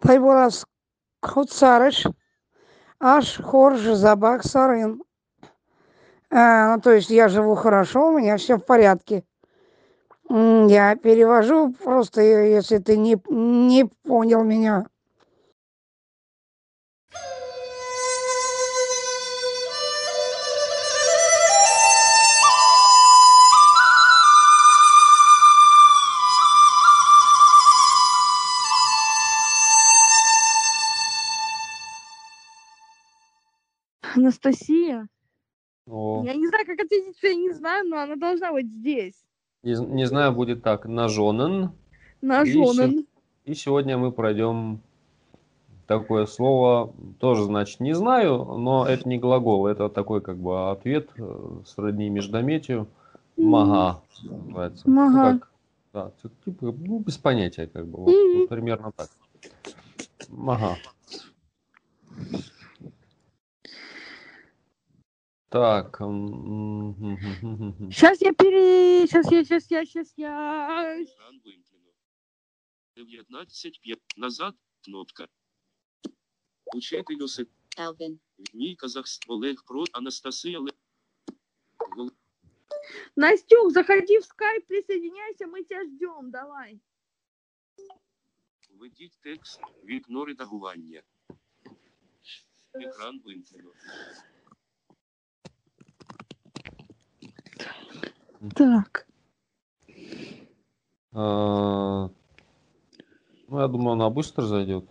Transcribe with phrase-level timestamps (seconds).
[0.00, 0.66] Тайбурас
[1.22, 2.06] Хуцарыш,
[3.00, 5.02] аж Хорж Забак Сарын.
[6.30, 9.24] А, ну, то есть я живу хорошо, у меня все в порядке.
[10.28, 14.86] Я перевожу просто, э, если ты не, не понял меня.
[34.26, 35.08] Анастасия?
[35.88, 39.14] О, Я не знаю, как ответить, что я не знаю, но она должна быть здесь.
[39.62, 40.84] не, не знаю, будет так.
[40.86, 41.70] Нажонен.
[42.20, 43.06] На И.
[43.44, 44.80] И сегодня мы пройдем
[45.86, 51.08] такое слово, тоже значит не знаю, но это не глагол, это такой как бы ответ
[51.16, 52.88] э, сродни междометию.
[53.36, 54.82] Мага называется.
[54.88, 55.38] Ну, Мага.
[55.38, 55.50] как,
[55.92, 56.10] да,
[56.44, 59.08] типа, ну, без понятия, как бы, вот, вот примерно так.
[60.28, 60.76] Мага.
[65.49, 66.01] Так.
[66.01, 67.91] м, мгм, мгм, мгм.
[67.91, 69.07] Сейчас я пере...
[69.07, 70.93] Сейчас я, сейчас я, сейчас я...
[70.95, 71.91] Екран вимкнено.
[72.95, 73.99] 19 п'ять.
[74.17, 74.55] Назад.
[74.85, 75.27] Кнопка.
[76.75, 77.45] Учителю се.
[77.77, 78.19] Alvin,
[78.53, 79.35] Вмій Казахстан.
[79.35, 79.83] Олег Про.
[79.93, 80.71] Анастасия Ле.
[81.95, 82.11] Гол-
[83.15, 86.79] Настюк, заходи в скайп, присоединяйся, мы тебя ждем, давай.
[88.69, 89.61] Введіть текст.
[89.85, 91.01] Вікно редагування.
[92.73, 93.71] Екран вимкнено.
[98.54, 99.06] Так.
[101.12, 102.10] А,
[103.48, 104.84] Ну, я думаю, она быстро зайдет.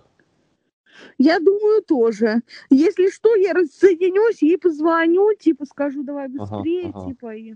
[1.18, 2.42] Я думаю, тоже.
[2.70, 7.06] Если что, я рассоединюсь, ей позвоню, типа скажу, давай Ага, быстрее, ага.
[7.06, 7.56] типа и...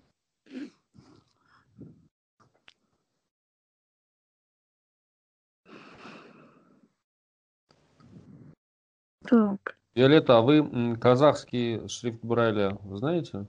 [9.23, 9.77] Так.
[9.95, 13.45] Виолетта, а вы казахский шрифт Брайля знаете?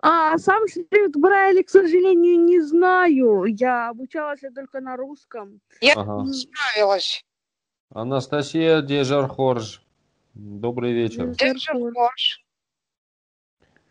[0.00, 3.44] А сам шрифт Брайля, к сожалению, не знаю.
[3.44, 5.60] Я обучалась я только на русском.
[5.94, 6.26] Ага.
[6.32, 7.24] Справилась.
[7.90, 9.80] Анастасия Дежархорж.
[10.34, 11.28] Добрый вечер.
[11.28, 12.44] Держи Хорш.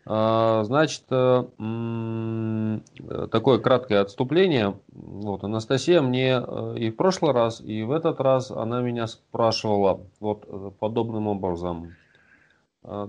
[0.06, 2.84] А, Значит, э, м,
[3.30, 4.78] такое краткое отступление.
[4.88, 10.06] Вот, Анастасия мне э, и в прошлый раз, и в этот раз она меня спрашивала
[10.20, 11.94] вот э, подобным образом.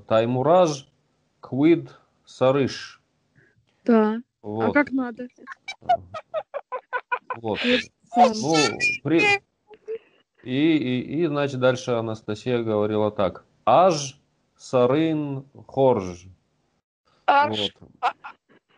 [0.07, 0.87] Таймураж,
[1.41, 1.91] Квид,
[2.25, 3.01] Сарыш.
[3.83, 4.15] Да.
[4.15, 5.27] А Вот, как надо?
[7.35, 7.59] вот.
[8.15, 9.41] Ну, при-
[10.43, 13.45] и, и, и, значит, дальше Анастасия говорила так.
[13.65, 14.19] Аж,
[14.57, 16.27] Сарын, Хорж.
[17.27, 17.71] Аж Вот.
[17.99, 18.13] а-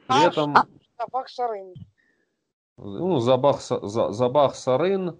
[0.07, 0.55] При аж- этом,
[0.97, 1.73] Забак Сарын.
[2.77, 5.17] ну, Забах, За- Забах Сарын,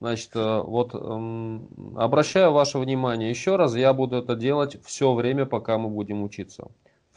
[0.00, 5.44] значит, э, вот эм, обращаю ваше внимание еще раз, я буду это делать все время,
[5.46, 6.68] пока мы будем учиться.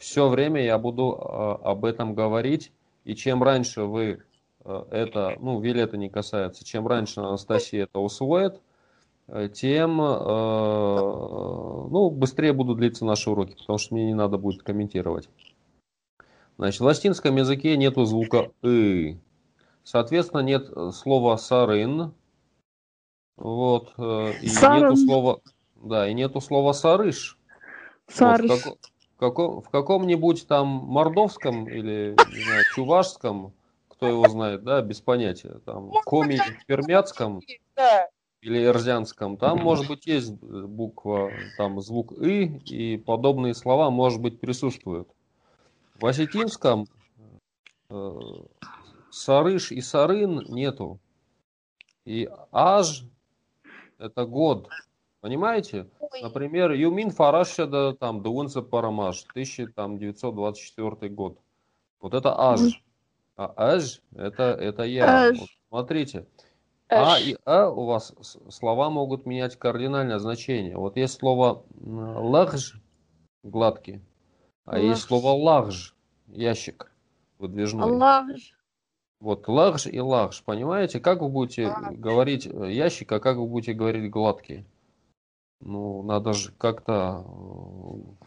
[0.02, 2.72] Все время я буду э, об этом говорить,
[3.04, 4.24] и чем раньше вы
[4.64, 8.60] э, это, ну, Вилли это не касается, чем раньше Анастасия это усвоит,
[9.28, 10.14] э, тем, э,
[11.88, 15.28] ну, быстрее будут длиться наши уроки, потому что мне не надо будет комментировать.
[16.58, 19.20] Значит, в латинском языке нету звука «ы».
[19.84, 22.12] Соответственно, нет слова «сарын».
[23.36, 23.94] Вот.
[23.98, 24.82] э, И Саран.
[24.82, 25.40] нету слова...
[25.76, 27.38] Да, и нету слова «сарыш».
[28.08, 28.50] Вот, Сарыш.
[28.50, 28.91] в, како- в
[29.22, 33.52] каком, в каком-нибудь там мордовском или, не знаю, чувашском,
[33.88, 37.40] кто его знает, да, без понятия, там, коми пермяцком
[37.76, 38.08] Да.
[38.40, 44.40] или эрзянском, там, может быть, есть буква, там, звук «ы», и подобные слова, может быть,
[44.40, 45.08] присутствуют.
[45.94, 46.86] В осетинском
[47.90, 48.20] э,
[49.10, 50.98] «сарыш» и «сарын» нету.
[52.04, 53.04] И «аж»—
[53.98, 54.68] это год.
[55.22, 55.88] Понимаете?
[56.20, 61.38] Например, Юмин Фарашеда, там, Дуунса Парамаш, 1924 год.
[62.00, 62.82] Вот это аж.
[63.36, 65.28] А аж это, это я.
[65.28, 65.38] Аж.
[65.38, 66.26] Вот смотрите.
[66.88, 68.12] А и а у вас
[68.50, 70.76] слова могут менять кардинальное значение.
[70.76, 72.74] Вот есть слово м, лагж,
[73.44, 74.02] гладкий,
[74.64, 75.20] а есть Лагж.
[75.22, 75.94] слово лагж,
[76.26, 76.92] ящик
[77.38, 77.84] выдвижной.
[77.84, 78.26] Аллах.
[79.20, 80.98] Вот лагж и лагж, понимаете?
[80.98, 81.94] Как вы будете Ладж.
[81.96, 84.66] говорить э, ящик, а как вы будете говорить гладкий?
[85.64, 88.26] Ну, надо же как-то э,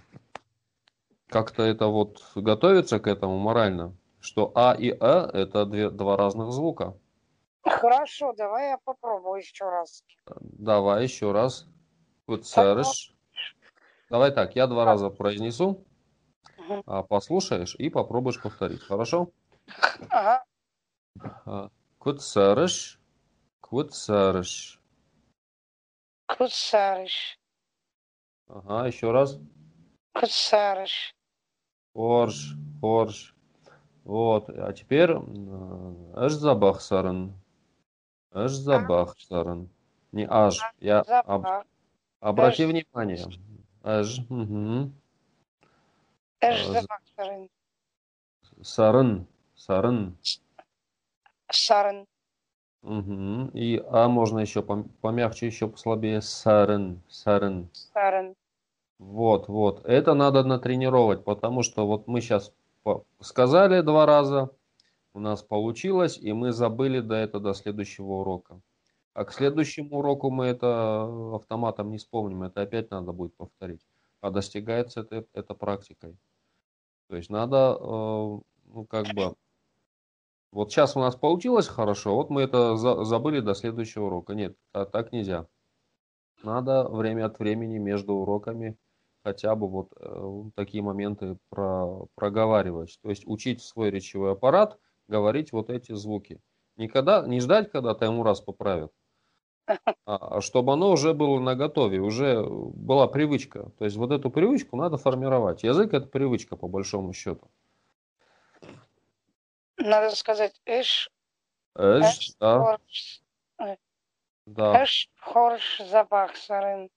[1.28, 6.54] как-то это вот готовиться к этому морально, что а и а это две, два разных
[6.54, 6.98] звука.
[7.62, 10.06] Хорошо, давай я попробую еще раз.
[10.40, 11.68] Давай еще раз.
[12.26, 13.14] Вот церш.
[14.10, 15.84] Давай так, я два раза произнесу,
[16.86, 18.82] а послушаешь и попробуешь повторить.
[18.82, 19.30] Хорошо?
[20.10, 20.46] Ага.
[21.98, 23.00] Куцерыш,
[23.60, 24.80] куцерыш.
[26.28, 27.40] Куцарыш.
[28.48, 29.38] Ага, еще раз.
[30.14, 31.16] Куцарыш.
[31.94, 33.36] Хорш, хорш.
[34.04, 35.12] Вот, а теперь
[36.16, 37.34] аж забах саран.
[38.32, 39.70] Аж забах саран.
[40.12, 41.66] Не аж, я об-
[42.20, 42.70] обрати Аж.
[42.70, 43.26] внимание.
[43.84, 44.92] Аж, угу.
[46.42, 47.50] Эш Э, запах сарын.
[48.62, 50.18] Сарын, сарын.
[51.52, 52.08] Сарын.
[52.86, 53.48] Мгм.
[53.54, 56.22] И а можно еще пом- помягче, еще послабее.
[56.22, 57.68] Сарын, сарын.
[57.74, 58.36] Сарын.
[59.00, 59.84] Вот, вот.
[59.86, 62.54] Это надо натренировать, потому что вот мы сейчас
[63.20, 64.52] сказали два раза,
[65.14, 68.62] у нас получилось, и мы забыли до этого до следующего урока.
[69.14, 73.82] А к следующему уроку мы это автоматом не вспомним, это опять надо будет повторить.
[74.22, 76.16] А достигается это, это практикой.
[77.08, 78.40] То есть надо, э,
[78.74, 79.36] ну как бы,
[80.56, 84.34] вот сейчас у нас получилось хорошо, вот мы это за- забыли до следующего урока.
[84.36, 85.48] Нет, та- так нельзя.
[86.44, 88.78] Надо время от времени между уроками
[89.24, 93.00] хотя бы вот э, такие моменты про, проговаривать.
[93.04, 96.42] То есть учить свой речевой аппарат, говорить вот эти звуки.
[96.78, 98.92] Никогда, не ждать, когда ему раз поправят,
[100.06, 103.72] а, а чтобы оно уже было наготове, уже была привычка.
[103.78, 105.64] То есть вот эту привычку надо формировать.
[105.64, 107.50] Язык это привычка по большому счету.
[109.86, 111.12] Надо сказать эш.
[111.78, 113.22] Эш, да, Хорш.
[114.48, 114.84] да.
[114.84, 116.90] Эш хорш запах сарын.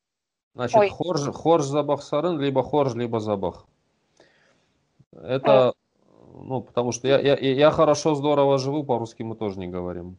[0.54, 0.88] Значит, Ой.
[0.88, 3.66] хорж, хорж забах сарын, либо хорж, либо забах.
[5.12, 5.74] Это,
[6.32, 10.18] ну, потому что я, я, я хорошо, здорово живу, по-русски мы тоже не говорим.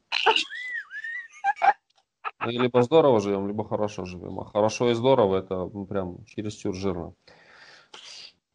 [2.39, 4.39] Мы либо здорово живем, либо хорошо живем.
[4.39, 7.13] А хорошо и здорово это ну, прям чересчур жирно.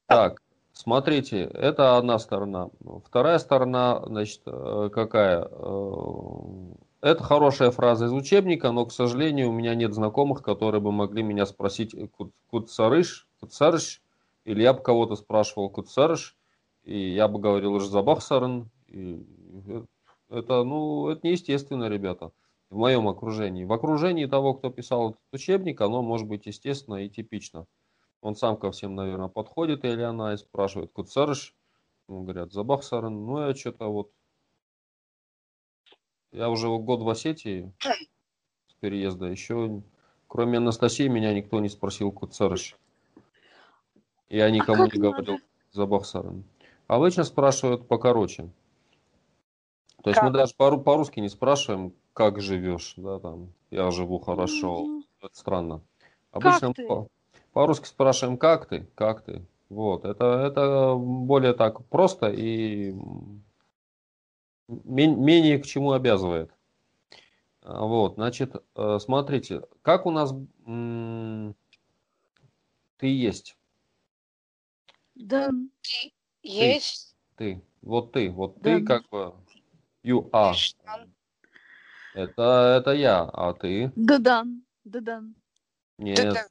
[0.07, 0.41] Так,
[0.75, 2.71] смотрите, это одна сторона.
[3.07, 5.49] Вторая сторона, значит, э, какая?
[5.51, 10.91] Э, Это хорошая фраза из учебника, но, к сожалению, у меня нет знакомых, которые бы
[10.93, 14.03] могли меня спросить «Кут- кутсарыш, кутсарыш,
[14.47, 16.37] или я бы кого-то спрашивал кутсарыш,
[16.85, 18.71] и я бы говорил «Жзабахсарен».
[18.89, 19.23] И
[20.31, 22.33] это, ну, это неестественно, ребята,
[22.71, 23.65] в моем окружении.
[23.65, 27.67] В окружении того, кто писал этот учебник, оно может быть естественно и типично.
[28.25, 31.55] Он сам ко всем, наверное, подходит, или она, и спрашивает «Кутсарыш?»
[32.09, 33.27] Ну, говорят «Забахсарен».
[33.27, 34.13] Ну, я что-то вот
[36.33, 37.71] я уже год в Осетии
[38.69, 39.27] с переезда.
[39.27, 39.83] Еще,
[40.27, 42.79] кроме Анастасии, меня никто не спросил Куцарыш.
[44.31, 45.45] Я никому А не говорил надо?
[45.73, 46.45] Забахсарен.
[46.87, 48.51] Обычно спрашивают покороче.
[50.03, 50.37] То есть мы Как?
[50.39, 54.85] даже по- по-русски не спрашиваем, как живешь, да, там, я живу хорошо.
[54.85, 55.05] Мгм.
[55.21, 55.83] Это странно.
[56.33, 57.07] Обычно мы
[57.55, 59.47] по-русски спрашиваем, как ты, как ты.
[59.71, 62.93] Вот, это, это более так просто и
[64.69, 66.51] мен- менее к чему обязывает.
[67.63, 70.35] А, Вот, значит, э, смотрите, как у нас
[70.67, 71.55] м,
[72.99, 73.57] ты есть,
[75.15, 75.51] Да.
[76.43, 77.17] Есть.
[77.37, 78.79] ты, вот ты, вот Да.
[78.79, 79.33] ты как бы
[80.05, 80.55] you are.
[82.13, 83.93] Это, это я, а ты?
[83.97, 84.65] Да-дан.
[84.85, 85.35] Да-дан.
[85.99, 86.51] Нет.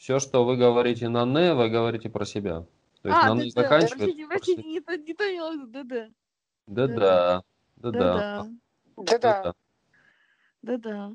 [0.00, 2.64] Все, что вы говорите на «не», вы говорите про себя.
[3.02, 3.62] То есть А, на да, «не» да.
[3.62, 4.26] заканчивается.
[4.28, 6.08] Простите, не то, не то я, да-да.
[6.66, 7.42] Да-да,
[7.76, 8.46] да-да,
[8.96, 9.54] Да-да.
[10.62, 11.12] Да-да.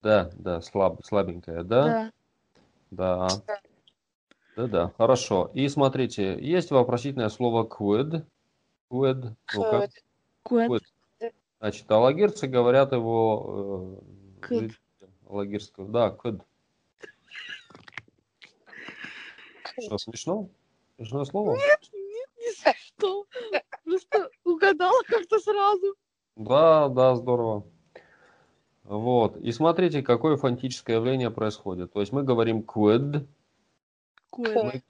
[0.00, 2.10] да, да, слаб, слабенькая, да?
[2.90, 3.28] Да.
[3.46, 3.58] Да.
[4.56, 5.50] Да-да, хорошо.
[5.52, 8.24] И смотрите, есть вопросительное слово quid.
[8.90, 9.34] Quid.
[9.46, 9.92] Куэт.
[10.42, 10.82] Quid.
[11.58, 14.00] Значит, алагирцы говорят его...
[14.40, 14.72] э, Quid.
[15.28, 15.86] Алагирского.
[15.90, 16.40] Да, quid.
[19.84, 20.48] Что, смешно?
[20.96, 21.56] Смешное слово?
[21.56, 23.24] Нет, не смешно.
[23.84, 25.94] Просто угадала как-то сразу.
[26.36, 27.64] Да, да, здорово.
[28.84, 29.36] Вот.
[29.38, 31.92] И смотрите, какое фонетическое явление происходит.
[31.92, 33.26] То есть мы говорим quid.
[34.30, 34.82] Куэт.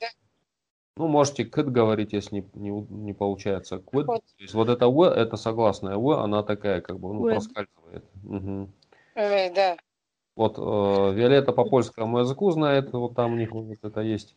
[0.96, 3.76] Ну, можете quid говорить, если не, не, не получается.
[3.76, 4.06] Quid.
[4.06, 4.22] Quid.
[4.36, 7.34] То есть вот это в, это согласная в, она такая как бы, ну, Quid.
[7.34, 8.04] проскальзывает.
[8.22, 8.72] Мгм.
[9.14, 9.76] Э, Да.
[10.36, 14.36] Вот э, Виолетта по польскому языку знает, вот там у них вот это есть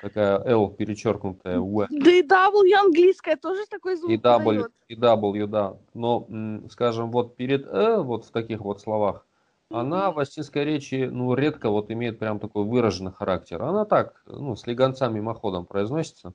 [0.00, 1.86] такая L перечеркнутая в.
[1.90, 4.72] Да и W английская тоже такой звук И W, выдает.
[4.88, 5.76] и W, да.
[5.94, 6.26] Но,
[6.70, 9.26] скажем, вот перед «э», вот в таких вот словах,
[9.70, 13.62] она в астинской речи, ну, редко вот имеет прям такой выраженный характер.
[13.62, 16.32] Она так, ну, с легонца мимоходом произносится.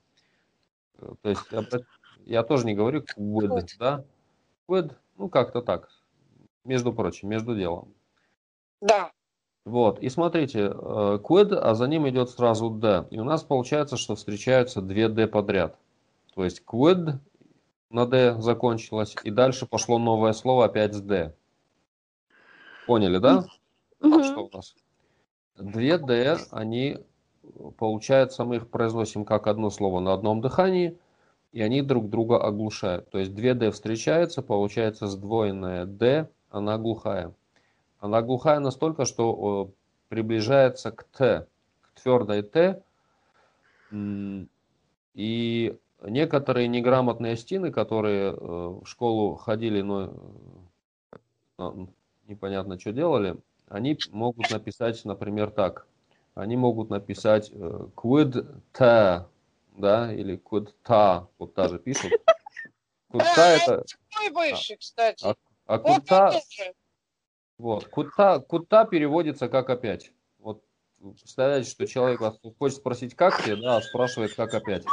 [1.22, 1.64] То есть, я,
[2.26, 3.66] я тоже не говорю Quid.
[3.78, 4.04] да?
[4.68, 5.88] Quid, ну, как-то так.
[6.64, 7.92] Между прочим, между делом.
[8.80, 9.10] Да.
[9.64, 13.06] Вот, и смотрите, э, quid, а за ним идет сразу d.
[13.10, 15.78] И у нас получается, что встречаются две d подряд.
[16.34, 17.18] То есть quid
[17.90, 21.34] на d закончилось, и дальше пошло новое слово опять с d.
[22.86, 23.44] Поняли, да?
[24.00, 24.22] А Мгм.
[24.24, 24.74] что у нас?
[25.56, 26.98] Две «д», они,
[27.78, 30.98] получается, мы их произносим как одно слово на одном дыхании,
[31.52, 33.08] и они друг друга оглушают.
[33.10, 37.32] То есть две «д» встречаются, получается сдвоенная «д», она глухая.
[38.04, 39.74] Она глухая настолько, что э,
[40.10, 41.46] приближается к «т»,
[41.80, 42.82] к твердой «т»,
[45.14, 50.02] и некоторые неграмотные стины, которые э, в школу ходили, но
[51.12, 51.16] э,
[51.56, 51.74] а,
[52.26, 55.86] непонятно что делали, они могут написать, например, так.
[56.34, 59.28] Они могут написать э, quid ta,
[59.78, 62.12] да, или quid ta, вот даже пишут.
[63.10, 63.82] Ta это,
[64.20, 65.24] Мой бывший, кстати.
[65.24, 65.34] а,
[65.64, 66.74] а Вот quid ta, это же.
[67.64, 68.10] Вот, quid
[68.68, 70.12] ta переводится как опять.
[70.38, 70.62] Вот
[71.00, 74.84] представляете, что человек вас хочет спросить, как тебе, да, а спрашивает, как опять.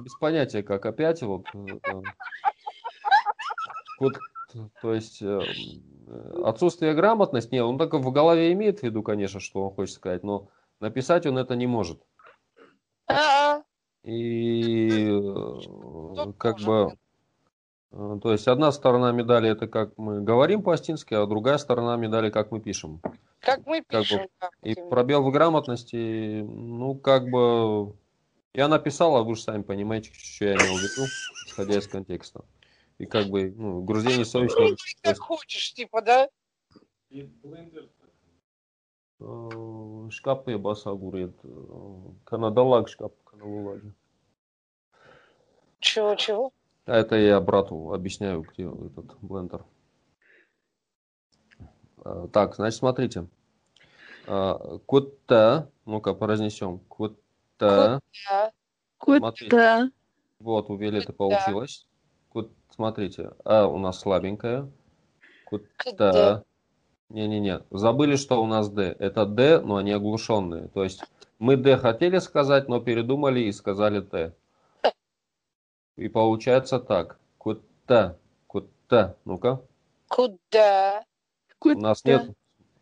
[0.00, 1.46] Без понятия, как опять, вот.
[1.52, 1.78] э,
[4.00, 4.06] э,
[4.82, 5.40] то есть э,
[6.44, 10.22] отсутствие грамотности, не, он только в голове имеет в виду, конечно, что он хочет сказать,
[10.22, 12.00] но написать он это не может.
[14.04, 16.96] И э, как бы,
[17.94, 22.50] то есть одна сторона медали это как мы говорим по-астински, а другая сторона медали как
[22.50, 23.00] мы пишем.
[23.38, 24.28] Как мы Как бы, пишем.
[24.38, 27.94] как И вот пробел в грамотности, ну как бы,
[28.52, 31.06] я написал, а вы же сами понимаете, что я имел в виду,
[31.46, 32.44] исходя из контекста.
[32.98, 34.58] И как бы, ну, грузение совести.
[34.58, 34.76] именно.
[35.02, 36.28] Как хочешь, типа, да?
[39.20, 41.36] Э, Шкапы баса гурит.
[42.24, 43.92] Канадалаг шкап каналулаги.
[45.80, 46.52] Чего, чего?
[46.86, 49.64] А это я брату объясняю, где этот блендер.
[52.04, 53.26] Э, Так, значит, смотрите.
[54.26, 56.80] Э, Кутта, ну-ка, произнесем.
[56.88, 58.00] Кутта.
[58.28, 58.52] Да.
[58.98, 59.90] Куда?
[60.38, 61.86] Вот, у Виолетты получилось.
[62.28, 64.70] Кут, смотрите, А у нас слабенькая.
[65.44, 66.42] Куда?
[67.10, 68.96] Не-не-не, забыли, что у нас Д.
[68.98, 70.68] Это Д, но они оглушенные.
[70.68, 71.04] То есть
[71.38, 74.34] мы Д хотели сказать, но передумали и сказали Т.
[75.96, 77.18] И получается так.
[77.38, 78.18] Кутта.
[78.46, 79.16] Кутта.
[79.24, 79.60] Ну-ка.
[80.08, 81.04] Куда?
[81.62, 82.30] У нас нет...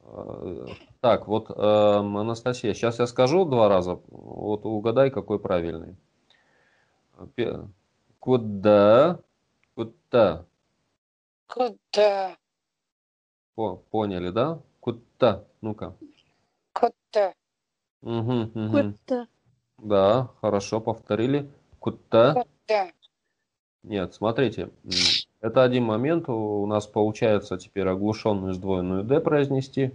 [0.01, 0.67] э,
[1.01, 4.01] Так, вот, эм, Анастасия, сейчас я скажу два раза.
[4.09, 5.97] Вот угадай, какой правильный.
[8.19, 9.19] Куда?
[9.75, 10.45] Куда?
[11.47, 12.37] Куда?
[13.55, 14.59] По- Поняли, да?
[14.81, 15.45] Куда?
[15.61, 15.95] Ну-ка.
[16.73, 17.35] Куда?
[18.03, 18.95] Угу, угу.
[19.07, 19.27] Куда?
[19.79, 21.51] Да, хорошо, повторили.
[21.79, 22.35] Куда?
[22.35, 22.91] Куда?
[23.83, 24.71] Нет, смотрите,
[25.41, 26.29] это один момент.
[26.29, 29.93] У нас получается теперь оглушенную сдвоенную D произнести.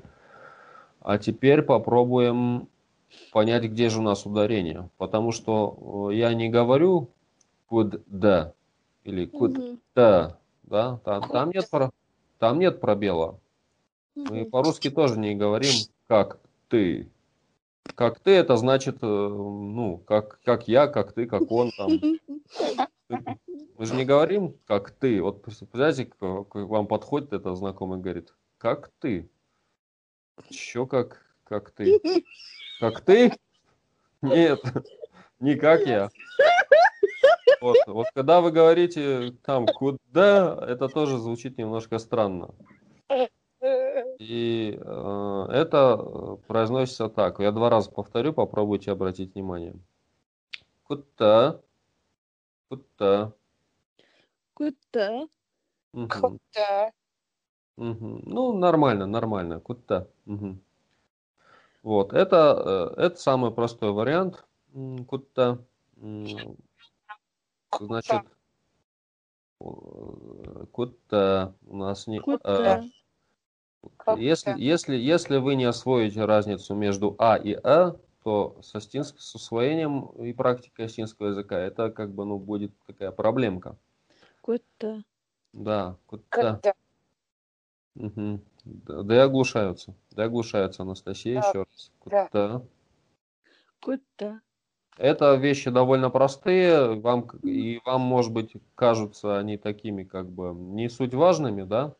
[0.99, 2.67] А теперь попробуем
[3.31, 4.89] понять, где же у нас ударение.
[4.97, 7.09] Потому что э, я не говорю
[7.67, 8.53] куда
[9.05, 9.79] или Мгм.
[9.93, 11.69] куда, да, там, там нет,
[12.39, 13.39] там нет пробела.
[14.15, 15.71] Мы по-русски тоже не говорим
[16.07, 17.09] как ты.
[17.95, 22.01] Как ты, это значит, э, ну, как, как я, как ты, как он там.
[23.09, 25.21] Мы же не говорим, как ты.
[25.21, 29.29] Вот представляете, к вам подходит это знакомый и говорит, как ты?
[30.49, 31.99] Еще как, как ты?
[32.79, 33.33] Как ты?
[34.21, 34.61] Нет,
[35.39, 36.09] не как я.
[37.61, 42.53] Вот, вот когда вы говорите там куда, это тоже звучит немножко странно.
[44.19, 47.39] И э, это э, произносится так.
[47.39, 49.75] Я два раза повторю, попробуйте обратить внимание.
[50.83, 51.59] Куда?
[52.69, 53.33] Куда?
[54.53, 55.27] Куда?
[55.93, 56.09] Мгм.
[56.09, 56.91] Куда?
[57.77, 58.21] Мгм.
[58.25, 59.59] Ну, нормально, нормально.
[59.59, 60.07] Куда?
[60.25, 60.61] Мгм.
[61.83, 64.45] Вот, это, э, это самый простой вариант.
[65.07, 65.59] Куда?
[67.79, 68.23] Значит,
[70.71, 72.17] куда у нас не...
[72.17, 72.83] э, Куда?
[74.17, 79.35] Если, если, если вы не освоите разницу между А и А, то с, астинск- с
[79.35, 83.77] усвоением и практикой астинского языка это как бы ну, будет такая проблемка.
[84.41, 85.03] Куда?
[85.53, 86.23] Да, куда.
[86.29, 86.73] Куда?
[87.95, 88.41] Мгм.
[88.65, 89.95] Да, да и оглушаются.
[90.11, 91.91] Да и оглушаются, Анастасия, Да, еще раз.
[92.05, 92.27] да.
[92.27, 92.61] Куда.
[93.81, 94.41] Куда?
[94.97, 100.89] Это вещи довольно простые, вам, и вам, может быть, кажутся они такими, как бы, не
[100.89, 101.95] суть важными, да?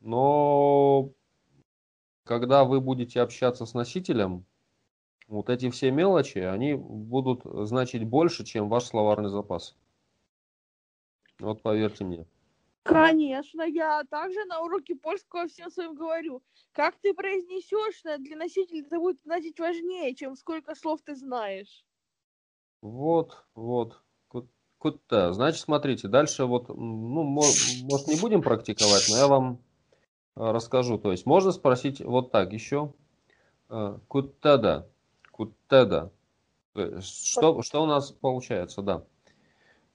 [0.00, 1.10] Но
[2.30, 4.44] когда вы будете общаться с носителем,
[5.26, 9.74] вот эти все мелочи, они будут значить больше, чем ваш словарный запас.
[11.40, 12.24] Вот поверьте мне.
[12.84, 16.40] Конечно, я также на уроке польского всем своим говорю.
[16.70, 21.84] Как ты произнесешь, для носителя это будет значить важнее, чем сколько слов ты знаешь.
[22.80, 24.00] Вот, вот.
[24.28, 24.46] Ку-
[24.78, 25.32] Куда?
[25.32, 27.42] Значит, смотрите, дальше вот, ну, мо-
[27.82, 29.58] может, не будем практиковать, но я вам
[30.40, 30.98] расскажу.
[30.98, 32.92] То есть можно спросить вот так еще.
[33.68, 34.88] Э, Куттада.
[35.30, 36.10] Куттада.
[37.00, 39.02] Что, что у нас получается, да.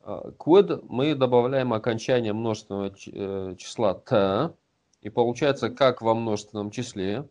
[0.01, 4.53] Э, Куд мы добавляем окончание множественного э, числа т.
[5.01, 7.27] И получается как во множественном числе.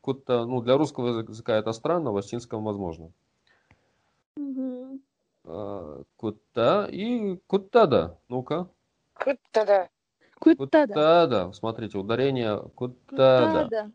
[0.00, 3.10] Кутта, ну, для русского языка это странно, в астинском возможно.
[5.44, 8.18] Э, Кутта и куттада.
[8.28, 8.68] Ну-ка.
[9.14, 9.88] Куттада.
[10.44, 10.86] Куттада.
[10.94, 11.52] Куттада.
[11.52, 12.60] Смотрите, ударение.
[12.74, 13.90] Куттада.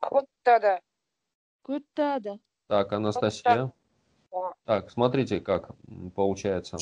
[0.00, 0.80] Куттада.
[1.62, 2.38] Куттада.
[2.66, 3.72] Так, Анастасия.
[4.64, 5.70] Так, смотрите, как
[6.14, 6.76] получается.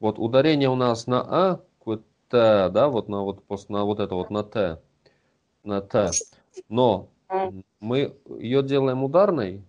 [0.00, 4.14] Вот ударение у нас на А, кута, да, вот на вот, пос- на вот это
[4.14, 4.80] вот, на Т.
[5.62, 6.10] На Т.
[6.68, 7.08] Но
[7.80, 9.64] мы ее делаем ударной,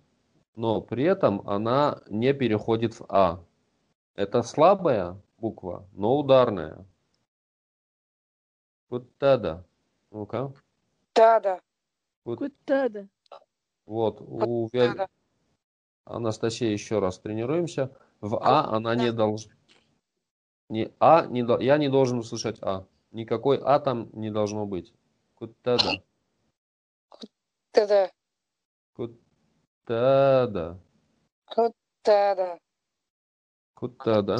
[0.55, 3.39] но при этом она не переходит в А.
[4.15, 6.85] Это слабая буква, но ударная.
[8.89, 9.65] Кутада.
[10.11, 10.53] Ну-ка.
[11.13, 11.61] Тада.
[12.23, 13.07] Куттада.
[13.85, 15.07] Вот, у Куттада.
[16.05, 17.95] Анастасия, еще раз тренируемся.
[18.21, 19.53] В А она не должна.
[20.69, 22.85] Не А, не, дол- я не должен услышать А.
[23.11, 24.93] Никакой А там не должно быть.
[25.35, 26.03] Кутада.
[27.71, 28.11] Тада.
[28.93, 30.79] Кутада.
[31.45, 32.59] Куттада.
[33.73, 34.37] Кутада.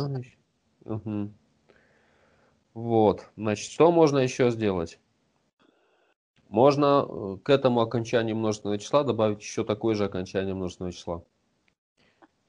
[0.85, 1.37] Мгм.
[2.77, 3.25] Вот.
[3.35, 4.99] Значит, что можно еще сделать?
[6.47, 11.23] Можно э, к этому окончанию множественного числа добавить еще такое же окончание множественного числа.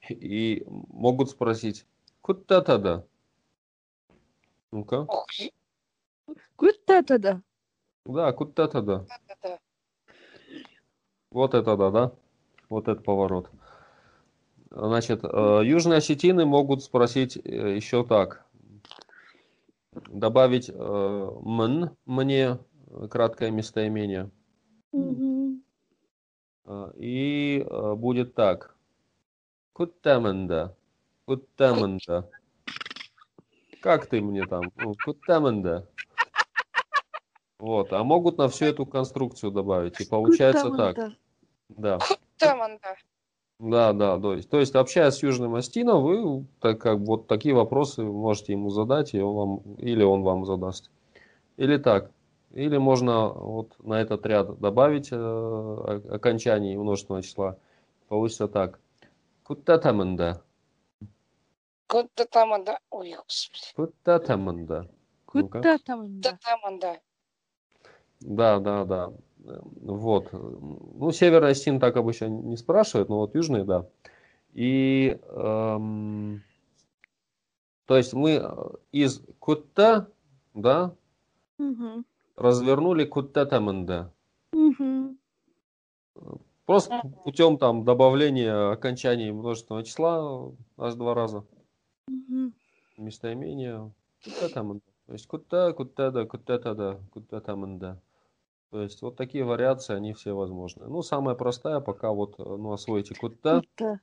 [0.07, 1.87] И могут спросить,
[2.21, 3.07] куда-то
[4.71, 5.07] Ну-ка.
[5.07, 5.25] Ох,
[6.55, 7.41] Куттада.
[8.05, 9.05] Да, куда-то да.
[9.41, 9.59] да.
[11.31, 12.11] Вот это да, да?
[12.69, 13.49] Вот это поворот.
[14.69, 18.45] Значит, э, южные осетины могут спросить э, еще так.
[20.07, 24.29] Добавить э, м, мне, э, краткое местоимение.
[26.65, 28.75] Э, И э, будет так.
[29.73, 30.75] Куттаменда.
[31.25, 32.29] Куттаменда.
[33.81, 34.71] Как ты мне там?
[34.75, 35.87] Ну, Куттаменда.
[37.59, 37.93] Вот.
[37.93, 39.99] А могут на всю эту конструкцию добавить.
[40.01, 41.11] И получается так.
[41.69, 41.99] Да.
[42.37, 42.95] Таманда.
[43.59, 47.53] Да, да, то есть, то есть общаясь с Южным Остином, вы так как вот такие
[47.53, 50.89] вопросы можете ему задать, и он вам, или он вам задаст.
[51.57, 52.09] Или так.
[52.51, 57.57] Или можно вот на этот ряд добавить э, о- окончаний множественного числа.
[58.07, 58.79] Получится так.
[59.43, 60.41] Куттатаманда.
[61.87, 62.79] Куттаманда.
[62.89, 63.65] Ой, господи.
[63.75, 64.89] Куттатаманда.
[65.25, 66.39] Куттатаманда.
[66.41, 66.99] Таманда.
[68.21, 69.11] Да, да, да.
[69.81, 70.29] Вот.
[70.31, 73.87] Ну, Северный Остин так обычно не спрашивает, но вот Южный, да.
[74.53, 76.41] И, эм,
[77.85, 80.09] то есть мы э, из кутта,
[80.53, 80.95] да,
[81.57, 82.05] Мгм.
[82.35, 84.11] развернули куттатаманда.
[84.53, 85.17] Мгм.
[86.65, 91.45] Просто путем там добавления окончаний множественного числа аж два раза.
[92.07, 92.53] Мгм.
[92.97, 93.91] Местоимение
[94.23, 94.83] куттатаманда.
[95.07, 97.99] То есть кутта, куттада, куттатада, куттатаманда.
[98.71, 100.85] То есть вот такие вариации, они все возможны.
[100.87, 103.99] Ну, самая простая, пока вот, э, ну, освоите кутта, Кутта.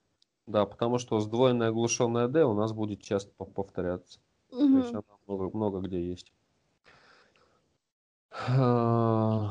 [0.46, 4.20] да, потому что сдвоенная оглушенная D у нас будет часто пов- повторяться.
[4.50, 6.32] То есть она много, много где есть.
[8.48, 9.50] А,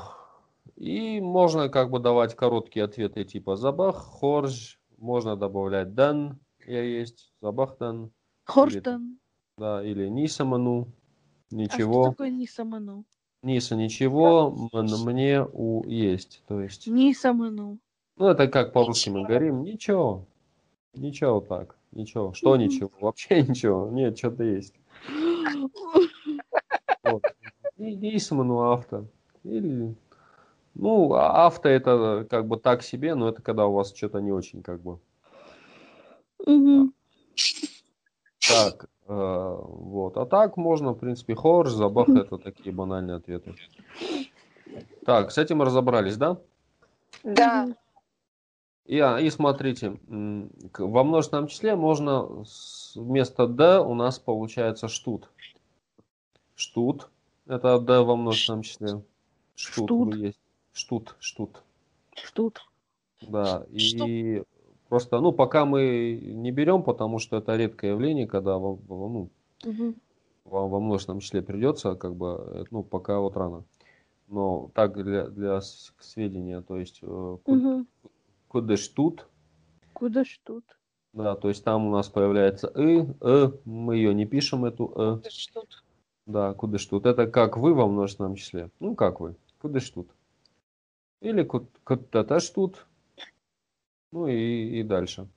[0.75, 7.33] И можно как бы давать короткие ответы типа забах, хорж, можно добавлять дан, я есть,
[7.41, 8.11] забах дан,
[8.43, 9.17] Хорштан.
[9.57, 10.87] да, или нисаману, А
[11.47, 13.05] что ничего, такое Нисаману?
[13.45, 17.77] Ниса ничего, мне у есть, то есть, Нисаману.
[18.17, 20.25] ну это как по-русски мы говорим, ничего,
[20.93, 24.73] ничего так, ничего, что ничего, вообще ничего, нет, что-то есть.
[27.03, 27.23] Вот.
[27.77, 29.05] И Нисману авто.
[29.43, 29.95] Или,
[30.73, 34.63] ну, авто это как бы так себе, но это когда у вас что-то не очень
[34.63, 34.99] как бы.
[38.39, 40.17] Так, вот.
[40.17, 43.55] А так можно, в принципе, хорж, забах, это такие банальные ответы.
[45.05, 46.37] Так, с этим разобрались, да?
[47.23, 47.67] Да.
[48.85, 52.43] И, а, и смотрите, во множественном числе можно
[52.95, 55.29] вместо «д» у нас получается «штут».
[56.55, 57.09] «Штут»–
[57.47, 59.01] это «д» во множественном числе.
[59.55, 60.15] «Штут» Штут.
[60.15, 60.39] есть.
[60.73, 61.63] «Штут», «штут».
[62.15, 62.61] Штут.
[63.21, 64.43] Да, и
[64.95, 69.29] просто, ну, пока мы не берем, потому что это редкое явление, когда во- ну,
[69.65, 69.95] Мгм.
[70.45, 73.65] во, во множественном числе придется, как бы, э, ну, пока вот рано.
[74.29, 77.05] Но так для, для сведения, то есть, э,
[77.43, 77.87] ку- Мгм.
[78.47, 79.27] кудештут,
[79.91, 80.63] Куда штут?
[81.11, 85.29] да, то есть там у нас появляется «ы», «э», мы ее не пишем, эту «э»,
[85.29, 85.83] Что тут?
[86.25, 87.05] да, кудештут.
[87.05, 90.07] Это как вы во множественном числе, ну, как вы, кудештут.
[91.19, 91.43] Или
[91.83, 92.85] Катташтут.
[94.15, 95.27] Ну и, и дальше.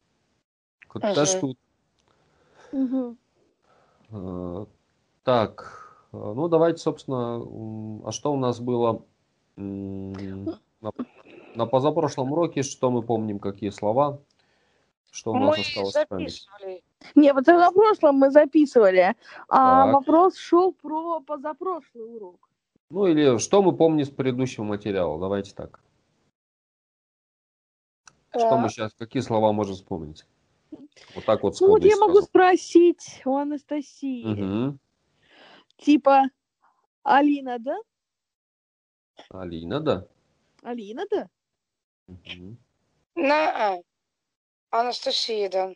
[0.87, 1.59] Катташтут.
[2.71, 3.19] Мгм.
[4.13, 4.67] Э,
[5.25, 7.43] Так, ну давайте, собственно,
[8.09, 9.03] а что у нас было
[9.57, 10.13] м,
[10.81, 10.93] на,
[11.55, 14.21] на позапрошлом уроке, что мы помним, какие слова,
[15.11, 16.31] что у нас Мы осталось в памяти?
[16.31, 16.85] записывали.
[17.17, 19.17] Не, вот на прошлом мы записывали,
[19.49, 19.95] а Так.
[19.95, 22.49] вопрос шел про позапрошлый урок.
[22.91, 25.81] Ну или что мы помним с предыдущего материала, давайте так.
[28.31, 28.69] Что мы Да.
[28.69, 30.25] сейчас, какие слова можем вспомнить?
[31.15, 32.27] Вот так вот Ну вот я могу сразу.
[32.27, 34.79] спросить у Анастасии, Мгм.
[35.79, 36.25] типа,
[37.03, 37.77] Алина, да?
[39.31, 40.07] Алина, да?
[40.63, 41.29] Алина, да?
[42.07, 42.59] Мгм.
[43.15, 43.79] На
[44.71, 45.73] Анастасия, да.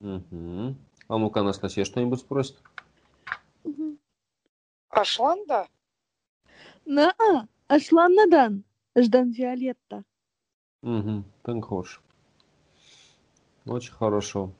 [0.00, 0.76] Мгм.
[1.08, 2.56] А ну-ка, Анастасия что-нибудь спросит?
[3.64, 3.98] Мгм.
[4.90, 5.68] Ашлан, да.
[6.84, 8.64] На А, Ашлан Надан,
[8.96, 10.04] Ждан Виолетта.
[10.82, 12.00] Угу, хорош.
[13.66, 14.52] Очень хорошо.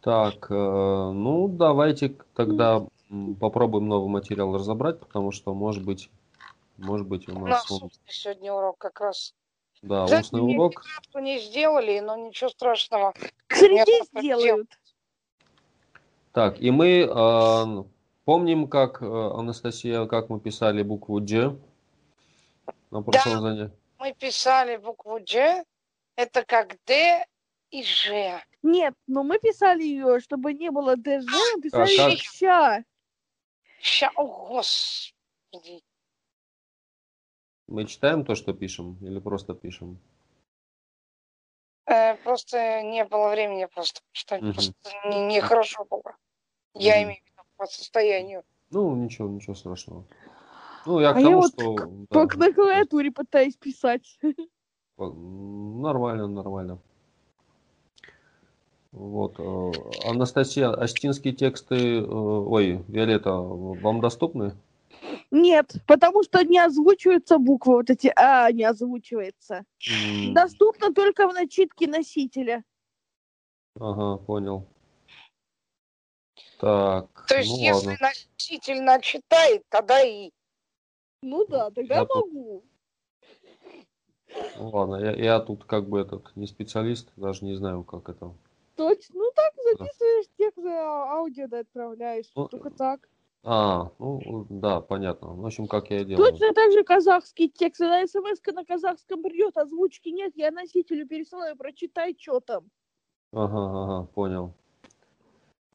[0.00, 2.86] Так, э, ну давайте тогда
[3.38, 6.10] попробуем новый материал разобрать, потому что, может быть,
[6.78, 9.34] может быть у У нас, нас он- сегодня урок как раз.
[9.82, 10.82] да, Да, устный урок.
[11.14, 13.12] Не сделали, но ничего страшного.
[13.48, 13.88] Так
[14.22, 14.68] сделают.
[16.32, 17.84] Так, и мы э,
[18.24, 21.56] помним, как, э, Анастасия, как мы писали букву Дж
[22.90, 23.79] на прошлом занятии?
[24.00, 25.62] Мы писали букву Дж,
[26.16, 27.26] это как Д
[27.70, 28.42] и Ж.
[28.62, 32.10] Нет, но мы писали ее, чтобы не было ДЖ, мы писали как?
[32.10, 32.84] ее ща.
[33.78, 35.82] Ща, о, господи.
[37.68, 39.98] Мы читаем то, что пишем, или просто пишем?
[41.86, 44.54] Э, просто не было времени, просто что Мгм.
[44.54, 46.16] просто не- нехорошо было.
[46.74, 47.04] Я Мгм.
[47.04, 48.44] имею в виду по состоянию.
[48.70, 50.06] Ну, ничего, ничего страшного.
[50.86, 51.76] Ну, я к А я тому, вот что...
[51.76, 54.18] да, Только на клавиатуре пытаюсь писать.
[54.98, 56.78] Нормально, нормально.
[58.92, 59.38] Вот.
[59.38, 59.72] э,
[60.08, 64.56] Анастасия, астинские тексты, э, ой, Виолетта, вам доступны?
[65.30, 69.64] Нет, потому что не озвучиваются буквы, вот эти А не озвучивается.
[69.88, 72.64] М, Доступно только в начитке носителя.
[73.78, 74.66] Ага, понял.
[76.58, 77.98] Так, То есть, ну если ладно.
[78.00, 80.30] носитель начитает, тогда и.
[81.22, 82.64] Ну да, тогда Я тут- могу.
[84.56, 88.32] Ну ладно, я, я тут как бы этот не специалист, даже не знаю, как это.
[88.76, 89.14] Точно.
[89.18, 92.30] Ну так записываешь текст, а- аудио да отправляешь.
[92.36, 93.08] Ну, Только так.
[93.42, 95.34] А, ну да, понятно.
[95.34, 96.30] В общем, как я и делаю.
[96.30, 97.80] Точно так же казахский текст.
[97.80, 102.70] Когда смс на казахском придет, озвучки нет, я носителю пересылаю, прочитай, что там.
[103.32, 104.54] Ага, ага, понял.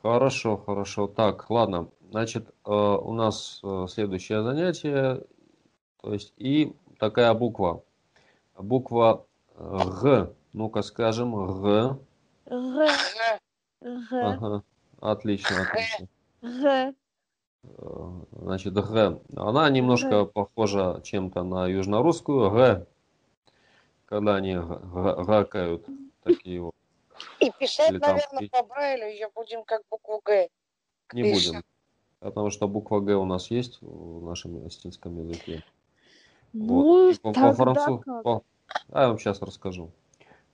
[0.02, 1.08] Хорошо, хорошо.
[1.08, 1.90] Так, ладно.
[2.12, 5.26] Значит, э, у нас э, следующее занятие.
[6.06, 7.82] То есть и такая буква.
[8.56, 10.34] Буква э, Г.
[10.54, 11.98] Ну-ка скажем Г.
[12.46, 13.40] Г, Г.
[13.82, 14.64] Г, Ага.
[15.02, 16.08] Отлично, отлично.
[16.44, 16.94] Г.
[17.64, 19.20] Э, Значит, Г.
[19.36, 22.86] Она немножко похожа чем-то на южнорусскую Г.
[24.06, 25.88] Когда они г- г- гакают
[26.22, 26.76] такие вот.
[27.40, 30.50] И писать, Или там наверное, и- по Брайлю ее будем как букву Г.
[31.14, 31.54] Не Пишем.
[31.54, 31.64] будем.
[32.20, 35.64] Потому что буква Г у нас есть в нашем астинском языке.
[36.56, 37.22] Ну, Вот.
[37.22, 38.24] Тогда по-францу- как?
[38.24, 38.44] по-
[38.92, 39.92] А, я вам сейчас расскажу.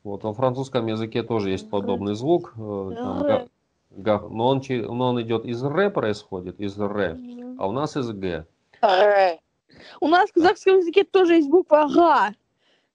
[0.03, 2.53] Вот во французском языке тоже есть подобный звук.
[2.57, 3.47] э, там га-
[3.91, 7.17] га- но, он, но он идет из ре происходит, из ре,
[7.59, 8.45] а у нас из г.
[8.81, 9.39] Г.
[9.99, 12.31] У нас в казахском языке тоже есть буква Га.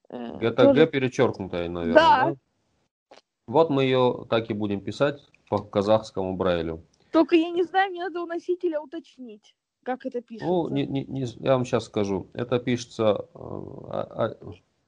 [0.09, 1.93] Это тоже- г перечеркнутая, наверное.
[1.95, 2.25] Да.
[2.31, 3.17] да?
[3.47, 6.81] Вот мы ее так и будем писать по казахскому брайлю.
[7.11, 9.55] Только я не знаю, мне надо у носителя уточнить,
[9.87, 10.45] как это пишется.
[10.45, 12.27] Ну, не- не- не- я вам сейчас скажу.
[12.33, 14.33] Это пишется э,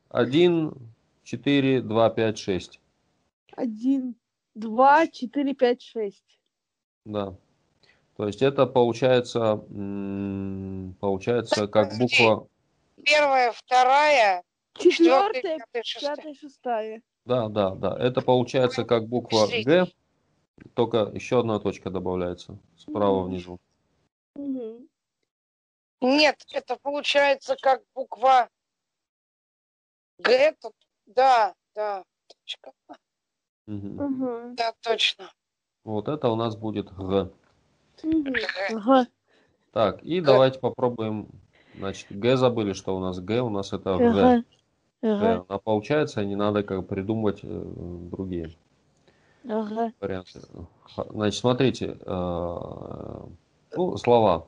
[0.09, 0.73] 1,
[1.23, 2.81] 4, 2, 5, 6.
[3.55, 4.15] Один,
[4.55, 6.37] два, четыре, пять, шесть.
[7.05, 7.33] Да.
[8.17, 9.55] То есть это получается,
[10.99, 12.47] получается как буква,
[13.05, 14.43] Первая, вторая,
[14.77, 17.01] четвертая, пятая, шестая.
[17.23, 19.87] да, да, да, это получается как буква Г,
[20.73, 23.59] только еще одна точка добавляется справа внизу.
[26.01, 28.49] Нет, это получается как буква
[30.19, 30.55] Г.
[30.61, 30.73] Тут...
[31.05, 32.71] Да, да, точка.
[33.65, 34.55] Мгм.
[34.55, 35.31] Да, точно.
[35.83, 37.29] Вот это у нас будет Г.
[38.03, 38.47] Г.
[38.69, 39.07] Ага.
[39.71, 41.27] Так, и давайте попробуем,
[41.75, 44.09] значит, Г забыли, что у нас Г, у нас это Г.
[44.09, 44.43] Ага.
[45.01, 45.45] Г.
[45.47, 47.47] А получается, не надо как придумывать э,
[48.11, 48.55] другие.
[49.47, 49.93] Ага.
[49.99, 50.41] варианты.
[51.09, 53.21] Значит, смотрите, э,
[53.75, 54.47] ну, слова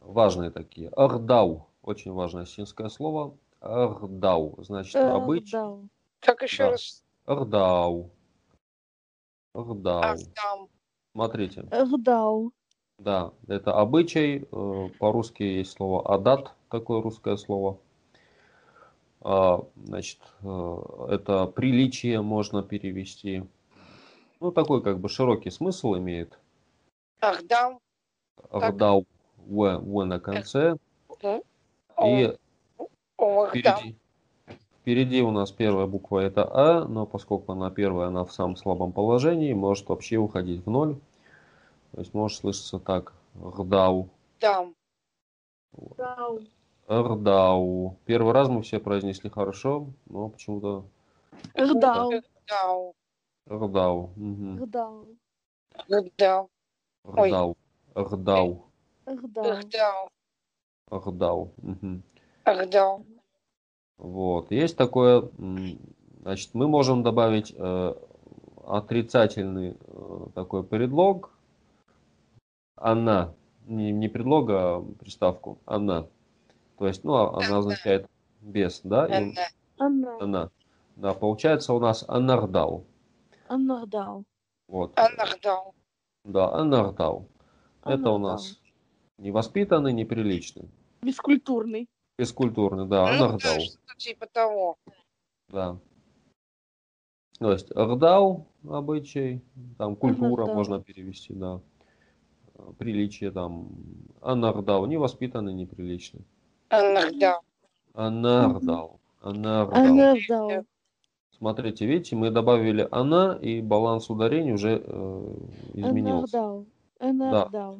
[0.00, 0.88] важные такие.
[0.90, 1.66] Ардау.
[1.82, 3.34] Очень важное синское слово.
[3.60, 4.54] Ардау.
[4.62, 5.88] Значит, Э, обычай.
[6.20, 6.70] Как еще Да.
[6.72, 7.04] раз?
[7.26, 8.10] Ардау.
[9.54, 10.02] Ардау.
[10.02, 10.68] Ардам.
[11.12, 11.62] Смотрите.
[11.62, 12.52] Гдау.
[12.98, 14.46] Да, это обычай.
[14.50, 17.78] э, По-русски есть слово адат, такое русское слово.
[19.20, 23.44] А, Значит, э, это приличие можно перевести.
[24.40, 26.38] Ну, такой как бы широкий смысл имеет.
[27.20, 27.80] Ардам.
[28.50, 30.76] Ардау, в, в на конце.
[32.04, 32.36] И
[33.48, 33.96] впереди,
[34.80, 38.92] впереди у нас первая буква это А, но поскольку она первая, она в самом слабом
[38.92, 40.96] положении, может вообще уходить в ноль.
[41.92, 43.12] То есть может слышаться так.
[43.42, 44.08] Рдау.
[44.40, 44.74] Дам.
[45.72, 46.40] Гдау.
[46.88, 47.96] Рдау.
[48.04, 50.84] Первый раз мы все произнесли хорошо, но почему-то
[51.54, 52.10] Гдау.
[52.48, 52.94] Дау.
[53.48, 54.10] Рдау.
[54.16, 54.64] Мгм.
[55.88, 56.48] Гдау.
[57.04, 57.28] Ой.
[57.30, 57.56] Рдау.
[57.94, 58.64] Рдау.
[59.06, 60.08] Гдау.
[60.90, 61.52] Рдау.
[61.58, 62.02] Мгм.
[62.44, 63.04] Гдау.
[63.98, 64.50] Вот.
[64.50, 65.28] Есть такое,
[66.22, 67.94] значит, мы можем добавить э,
[68.64, 71.30] отрицательный э, такой предлог.
[72.76, 73.34] Она.
[73.66, 75.58] Не, не предлог, а приставку.
[75.66, 76.06] Она.
[76.78, 78.08] То есть, ну, а- она означает
[78.40, 79.06] без, да?
[79.06, 79.32] и Анна.
[79.78, 80.22] Анна.
[80.22, 80.50] она.
[80.96, 82.84] Да, получается у нас анардау.
[83.48, 84.24] Анна Гдау.
[84.68, 84.98] Вот.
[84.98, 85.74] Анна Гдау.
[86.28, 87.26] Да, анардау.
[87.84, 88.60] Это у нас
[89.16, 90.68] невоспитанный, неприличный.
[91.00, 91.88] Бескультурный.
[92.18, 93.60] Бескультурный, да, да, анардау.
[93.96, 94.76] типа того.
[95.48, 95.78] Да.
[97.38, 99.40] То есть рдау обычай,
[99.78, 100.54] там культура Анардау.
[100.54, 101.60] можно перевести, да.
[102.76, 103.70] Приличие там.
[104.20, 106.26] Анардау, невоспитанный, неприличный.
[106.68, 107.40] Анна Гдау.
[107.94, 109.00] Анардау.
[109.22, 110.66] Анардау.
[111.38, 115.34] Смотрите, видите, мы добавили она, и баланс ударений уже э,
[115.74, 116.64] изменился.
[116.98, 117.74] Анна Да.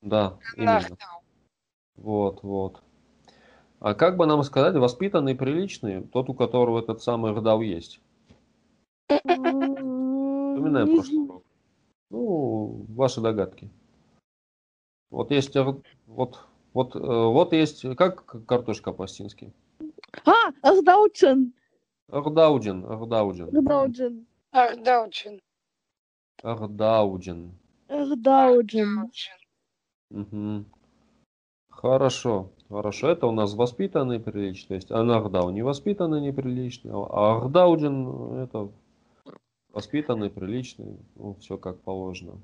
[0.00, 0.96] Да, именно.
[1.96, 2.80] Вот, вот.
[3.80, 8.00] А как бы нам сказать, воспитанный, приличный, тот, у которого этот самый рдау есть?
[9.08, 11.42] Вспоминаем прошлый урок.
[12.10, 13.70] Ну, ваши догадки.
[15.10, 15.56] Вот есть,
[16.06, 16.38] вот,
[16.72, 19.52] вот, э, вот есть, как картошка по-астински?
[20.24, 21.52] А, Ахдаучен.
[22.12, 23.48] Рдауджин, рдауджин.
[23.48, 24.26] Ахдаучен.
[24.52, 25.40] Ардаучин.
[26.42, 26.42] Рдауджин.
[26.42, 27.52] Ахдауджен.
[27.88, 29.10] Ардаучин.
[30.10, 30.66] Мгм.
[31.68, 33.10] Хорошо, хорошо.
[33.10, 34.68] Это у нас воспитанный, приличный.
[34.68, 36.92] То есть анардау невоспитанный, неприличный.
[36.92, 38.70] А ардауджин это
[39.72, 40.98] воспитанный, приличный.
[41.14, 42.40] Ну, все как положено.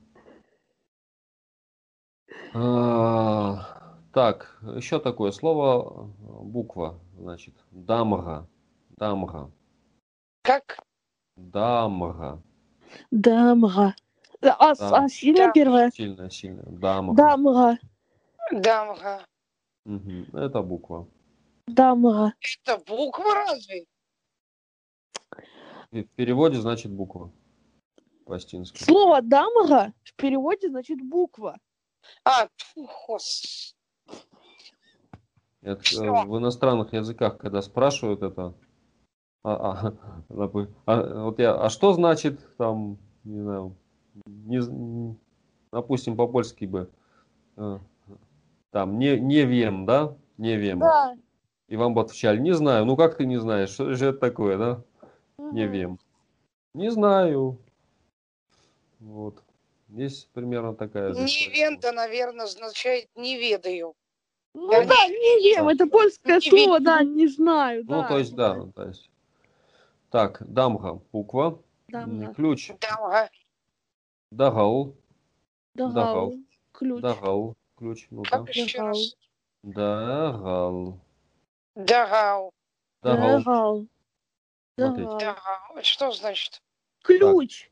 [2.54, 6.08] А, так, еще такое слово,
[6.42, 8.48] буква, значит, дамга.
[9.06, 9.50] Дамга.
[10.42, 10.78] Как?
[11.36, 12.42] Дамга.
[13.10, 13.94] Дамга.
[14.42, 14.96] А, с- Да.
[15.04, 15.52] а сильно Да.
[15.52, 15.90] первое?
[15.90, 16.64] Сильная, сильная.
[16.66, 17.14] Дамга.
[17.16, 17.78] Дамга.
[18.52, 19.26] Дамга.
[19.84, 20.34] Мгм.
[20.36, 21.08] Это буква.
[21.66, 22.32] Дамга.
[22.64, 23.86] Это буква разве?
[25.90, 27.30] В переводе значит буква.
[28.24, 28.82] По-астински.
[28.82, 31.58] Слово дамга в переводе значит буква.
[32.24, 32.48] А,
[33.06, 33.74] гос.
[35.62, 35.80] Это,
[36.26, 38.54] в иностранных языках, когда спрашивают это,
[39.46, 39.92] а,
[40.28, 43.76] а, а, вот я, а что значит там, не знаю,
[44.26, 45.16] не,
[45.70, 46.90] допустим, по-польски бы,
[47.56, 47.78] э,
[48.72, 50.80] там, не, не вем, да, не вем.
[50.80, 51.16] Да.
[51.68, 54.58] И вам бы отвечали, не знаю, ну как ты не знаешь, что же это такое,
[54.58, 54.82] да,
[55.38, 55.72] не Мгм.
[55.72, 55.98] вем.
[56.74, 57.58] Не знаю.
[58.98, 59.42] Вот.
[59.88, 61.50] Есть примерно такая же история.
[61.50, 63.94] Невента, наверное, означает не ведаю.
[64.54, 65.72] Ну Я да, не ем, Да.
[65.72, 66.80] это польское Не слово, видела.
[66.80, 67.84] да, не знаю.
[67.86, 68.08] Ну, да.
[68.08, 69.08] то есть, да, то есть.
[70.10, 72.32] Так, дамга, буква, Дамга.
[72.34, 73.28] ключ, Дамга.
[74.30, 74.94] дагал,
[75.74, 76.32] Дагал.
[76.72, 77.02] Ключ.
[77.02, 78.44] дагал, ключ, ну-ка.
[78.44, 78.94] Дагал.
[79.64, 80.94] Дагал,
[81.74, 82.52] Дагау.
[83.02, 83.86] дагал, Дагал.
[84.76, 85.18] Дагал.
[85.18, 85.82] Дагау.
[85.82, 86.62] Что значит?
[87.02, 87.70] Ключ.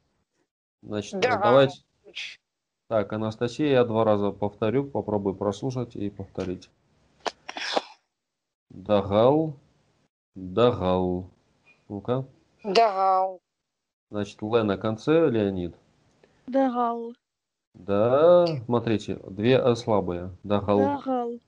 [0.83, 1.40] значит, Дагал.
[1.42, 2.40] давайте, Ключ.
[2.88, 6.68] так, Анастасия, я два раза повторю, попробуй прослушать и повторить.
[8.70, 9.57] Дагал,
[10.35, 11.31] дагал,
[11.88, 12.25] ну-ка,
[12.62, 13.40] Дагау.
[14.11, 15.77] значит, Л на конце, Леонид.
[16.47, 17.14] Дагал.
[17.75, 20.31] Да, смотрите, две э, слабые.
[20.44, 21.40] Дагал, Дагал.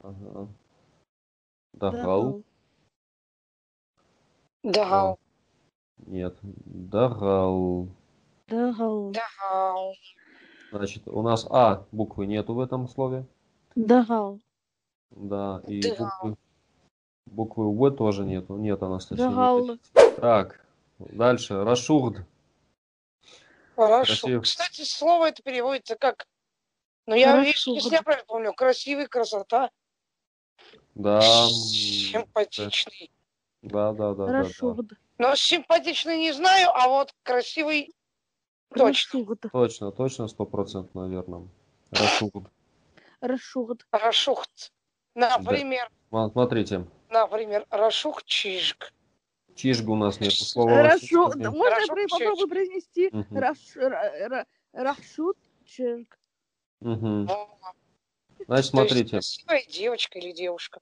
[0.00, 0.48] ага.
[1.72, 2.42] Дагал, Дагал.
[4.62, 5.18] Дагау.
[6.06, 7.88] нет, дагал.
[8.48, 9.12] Дагал.
[9.12, 9.94] Дагау.
[10.72, 13.26] Значит, у нас А буквы нету в этом слове.
[13.74, 14.40] Дагал.
[15.10, 16.10] Да, и Дагал.
[16.22, 16.36] буквы,
[17.30, 18.56] буквы В тоже нету.
[18.56, 19.28] Нет, Анастасия.
[19.28, 19.76] Дагал.
[19.76, 19.80] пишет.
[20.16, 20.64] Так,
[20.98, 21.64] дальше.
[21.64, 22.18] Рашурд.
[23.76, 24.40] Хорошо.
[24.40, 26.26] Кстати, слово это переводится как...
[27.06, 27.74] Ну, я, Хорошо.
[27.74, 29.70] если я правильно помню, красивый, красота.
[30.94, 31.20] Да.
[31.22, 33.10] Симпатичный.
[33.62, 34.32] Да, да, да, да, да.
[34.42, 34.92] Рашугд.
[35.18, 37.94] Но симпатичный не знаю, а вот красивый
[38.74, 39.20] точно.
[39.20, 39.44] Рашугд.
[39.52, 41.48] Точно, точно, стопроцентно верно.
[41.90, 42.48] Рашугд.
[43.20, 43.86] Рашугд.
[43.90, 44.72] Рашухт.
[45.14, 48.92] Например, Ма- Смотрите, например, Рашух Чижик.
[49.54, 50.82] чижг у нас нет слова.
[50.82, 51.28] Рашу...
[51.36, 52.10] Можно я про- чешек.
[52.10, 53.10] попробую произнести?
[53.12, 53.38] Мгм.
[53.38, 53.58] Раш...
[53.76, 56.18] ра- ра- Рашутчик.
[56.80, 57.26] Мгм.
[57.26, 57.48] Во.
[58.36, 60.80] Значит, То есть смотрите, красивая девочка или девушка.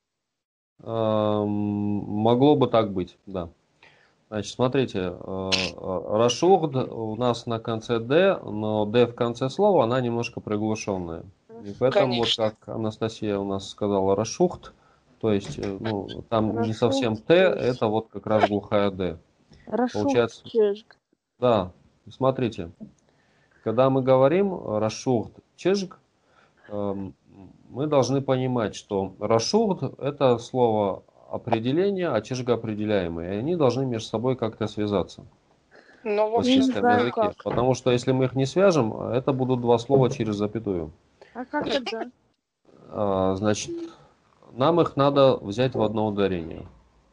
[0.81, 3.49] могло бы так быть, да.
[4.29, 9.85] Значит, смотрите, э, э, Рашугд у нас на конце Д, но Д в конце слова,
[9.85, 11.25] она немножко приглушенная.
[11.65, 12.51] И поэтому, вот Конечно.
[12.51, 14.73] как Анастасия у нас сказала, Рашухт,
[15.21, 19.19] то есть, э, ну, там не Рашухт, совсем Т, это вот как раз глухая Д.
[19.93, 20.97] Получается- Рашутчик.
[21.39, 21.73] Да,
[22.11, 22.71] смотрите,
[23.65, 25.99] когда мы говорим Рашухт Чижик,
[26.69, 27.15] эм,
[27.69, 34.09] мы должны понимать, что Рашухт это слово определение, а Чижик определяемый, и они должны между
[34.09, 35.25] собой как-то связаться
[36.05, 37.13] Ну, в общем, Не знаю, языке.
[37.21, 37.43] как.
[37.45, 40.91] Потому что если мы их не свяжем, это будут два слова через запятую.
[41.35, 42.11] А как тогда?
[42.91, 43.71] А, Значит,
[44.53, 46.67] нам их надо взять в одно ударение.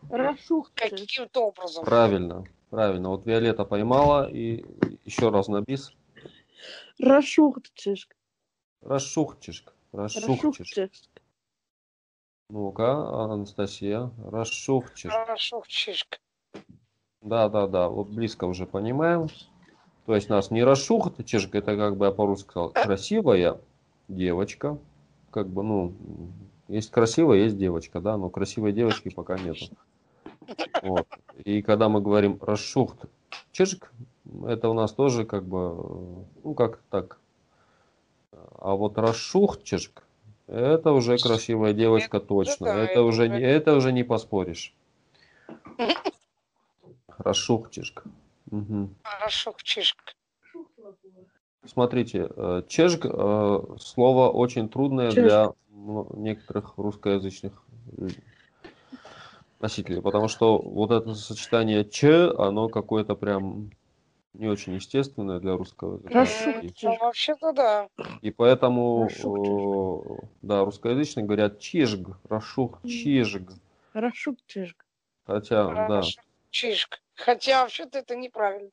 [0.10, 0.92] Рашухчик.
[0.92, 1.84] каким-то образом.
[1.84, 3.10] Правильно, правильно.
[3.10, 4.66] Вот Виолетта поймала и
[5.04, 5.92] еще раз на бис.
[7.00, 8.16] Рашухчик.
[8.82, 9.74] Рашухчишк.
[9.92, 10.60] Рашухчишк.
[10.78, 11.22] Рашухчик.
[12.50, 15.12] Ну-ка, Анастасия, расшухчишь.
[15.12, 16.22] Рашух Чижик.
[17.22, 19.30] Да, да, да, вот близко уже понимаем.
[20.06, 23.60] То есть нас не расшухчишь, это как бы я по-русски сказал, красивая
[24.08, 24.78] девочка.
[25.32, 25.94] Как бы, ну,
[26.68, 29.66] есть красивая, есть девочка, да, но красивой девочки пока нету.
[30.82, 31.08] Вот.
[31.44, 33.06] И когда мы говорим расшухт
[33.52, 33.92] чижик,
[34.46, 37.20] это у нас тоже как бы, ну, как так.
[38.32, 40.04] А вот расшухт чижик,
[40.48, 42.68] это уже красивая девочка точно.
[42.68, 44.74] да, Это это уже не, это уже не поспоришь.
[47.18, 48.04] Расшухчишка.
[48.52, 48.96] Мгм.
[49.22, 50.16] Рашух Чижик.
[51.68, 55.22] Смотрите, э, чешк э, слово очень трудное Чешк.
[55.22, 55.54] для
[56.16, 57.64] некоторых русскоязычных
[59.60, 63.72] носителей, потому что вот это сочетание ч, оно какое-то прям
[64.34, 66.62] не очень естественное для русского языка.
[66.84, 67.88] Ну, вообще-то да.
[68.22, 73.42] И поэтому, Рашух, э, да, русскоязычные говорят чижг, рашух, чижг.
[73.94, 74.86] Рашутчик.
[75.26, 76.24] Хотя, да, Рашух
[76.56, 77.02] Чижик.
[77.16, 78.72] Хотя вообще-то это неправильно.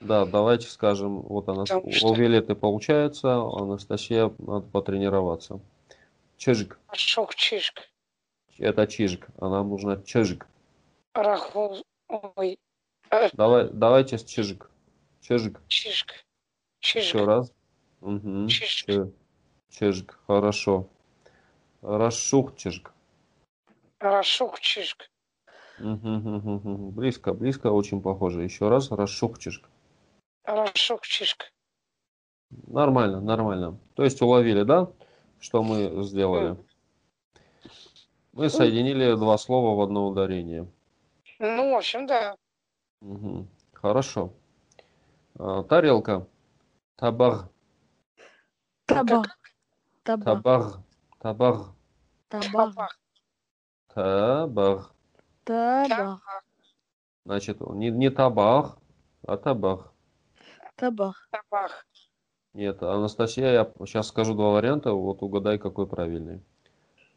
[0.00, 5.60] Да, давайте скажем, вот она, Потому у Виолетты получается, а Анастасия, надо потренироваться.
[6.36, 6.78] Чижг.
[6.88, 7.88] Рашух Чижик.
[8.58, 10.46] Это чижик, а нам нужно чижик.
[11.14, 11.76] Раху...
[12.08, 12.58] Ой,
[13.32, 14.70] Давай, давайте с чижик.
[15.20, 15.60] Чижик.
[15.68, 16.24] Чижик.
[16.80, 17.26] Еще Чижик.
[17.26, 17.52] раз.
[18.00, 18.48] Угу.
[18.48, 19.14] Чижик.
[19.70, 20.88] Чижик, хорошо.
[21.82, 22.92] Расшух чижик.
[24.00, 25.10] Рашух Чижик.
[25.78, 26.90] Мгм-гм-гм-гм.
[26.90, 28.42] Близко, близко, очень похоже.
[28.42, 28.90] Еще раз.
[28.90, 29.68] Расшух чижик.
[30.44, 31.52] Рашух Чижик.
[32.50, 33.78] Нормально, нормально.
[33.94, 34.90] То есть уловили, да?
[35.40, 36.56] Что мы сделали?
[38.32, 40.66] Мы соединили два слова в одно ударение.
[41.38, 42.36] Ну, в общем, да.
[43.00, 43.48] Мгм.
[43.72, 44.32] Хорошо.
[45.38, 46.26] А, тарелка.
[46.96, 47.48] Табар.
[48.86, 49.26] Табак.
[50.02, 50.34] Табак.
[50.34, 50.72] Табар.
[51.18, 51.56] Табар.
[52.28, 52.98] Табак.
[53.94, 54.90] Табар.
[55.44, 56.44] Табак.
[57.24, 58.78] Значит, не, не табах,
[59.26, 59.36] а
[60.76, 61.28] табах.
[61.30, 61.86] Табах.
[62.52, 66.40] Нет, Анастасия, я сейчас скажу два варианта, вот угадай, какой правильный.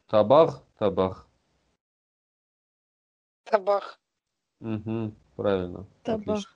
[0.07, 1.27] Табах, табах.
[3.43, 3.99] Табах.
[4.61, 5.85] Угу, правильно.
[6.03, 6.39] Табах.
[6.39, 6.51] Отлично.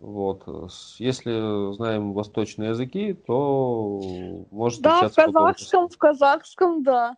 [0.00, 0.42] Вот.
[0.98, 4.00] Если знаем восточные языки, то
[4.50, 7.16] может Да, в казахском, в казахском, да.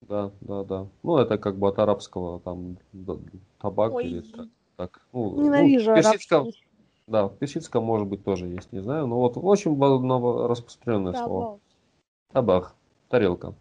[0.00, 0.88] Да, да, да.
[1.04, 2.78] Ну, это как бы от арабского, там,
[3.60, 4.46] табак Ой, или так.
[4.76, 5.00] так.
[5.12, 6.65] Ну, ну, ненавижу в персидском, арабский.
[7.06, 9.06] Да, в персидском, может быть, тоже есть, не знаю.
[9.06, 9.78] Но вот очень
[10.48, 11.60] распространенное слово.
[12.32, 12.32] Табак.
[12.32, 12.74] Табах,
[13.08, 13.54] тарелка.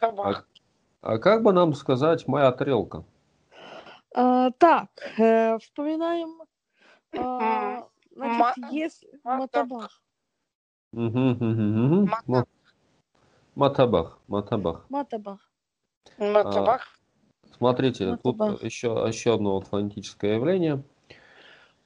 [0.00, 0.46] Табах.
[1.00, 3.04] А как бы нам сказать моя тарелка?
[4.14, 6.42] А, так, э, вспоминаем.
[7.18, 10.02] а, значит, Ма- если матабах.
[10.92, 10.92] матабах.
[10.92, 12.26] Матабах.
[12.26, 12.46] Ма-
[13.54, 14.86] Матабах, матабах.
[14.88, 15.50] матабах.
[16.18, 16.86] На А, табах.
[17.56, 18.62] Смотрите, тут Матабах.
[18.62, 20.82] еще, еще одно вот фонетическое явление.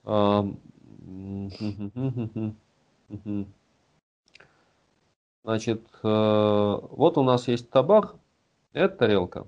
[5.45, 8.15] Значит, э, вот у нас есть табах,
[8.73, 9.47] это тарелка.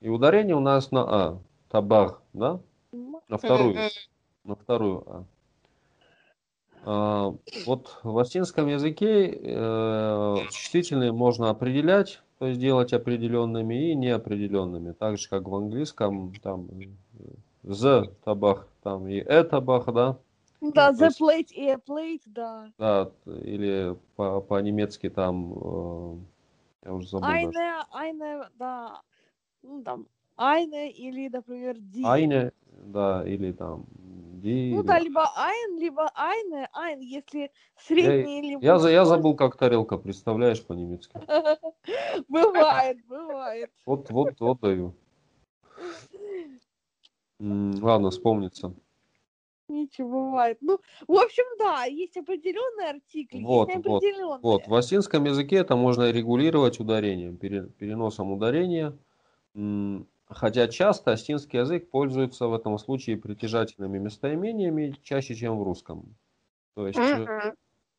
[0.00, 1.38] И ударение у нас на А.
[1.70, 2.60] Табах, да?
[3.28, 3.76] На вторую.
[4.44, 5.24] На вторую А.
[6.84, 7.34] А,
[7.66, 14.92] Вот в латинском языке э, существительные можно определять, то есть делать определенными и неопределенными.
[14.92, 16.68] Так же, как в английском, там
[17.68, 20.16] the табах, там и э табах, да,
[20.60, 22.72] Да, то the есть- plate и a plate, да.
[22.78, 26.16] да, или по- по-немецки там, э,
[26.86, 27.48] я уже забыл даже.
[27.50, 29.00] Eine, eine, да.
[29.62, 30.06] Ну, там,
[30.36, 32.04] eine или, например, die.
[32.04, 32.52] Айне,
[32.86, 33.84] да, или там
[34.42, 34.70] ди.
[34.72, 39.04] Ну или- да, либо ein, либо eine, ein, если средний Я, за- я мужской.
[39.16, 41.12] забыл, как тарелка, представляешь, по-немецки.
[42.28, 43.70] Бывает, бывает.
[43.86, 44.94] Вот, вот, вот даю.
[47.40, 48.74] Ладно, вспомнится.
[49.68, 50.58] Ничего, бывает.
[50.62, 54.38] Ну, в общем, да, есть определенные артикли, Вот, есть вот, неопределенные.
[54.42, 58.96] Вот, в латинском языке это можно регулировать ударением, пере- переносом ударения.
[60.30, 66.16] Хотя часто астинский язык пользуется в этом случае притяжательными местоимениями чаще, чем в русском.
[66.74, 67.54] То есть Мгм.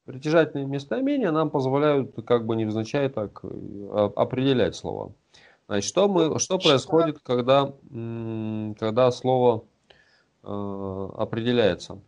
[0.05, 5.13] притяжательные местоимения нам позволяют как бы невзначай так э, определять слова.
[5.69, 7.75] Значит, что, мы, что происходит, когда,
[8.79, 9.65] когда слово
[10.41, 12.01] э, определяется?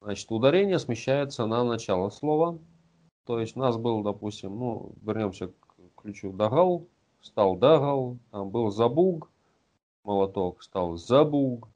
[0.00, 2.58] Значит, ударение смещается на начало слова.
[3.26, 6.88] То есть у нас был, допустим, ну, вернемся к ключу дагал,
[7.20, 9.30] стал дагал, там был забуг,
[10.02, 11.68] молоток стал забуг.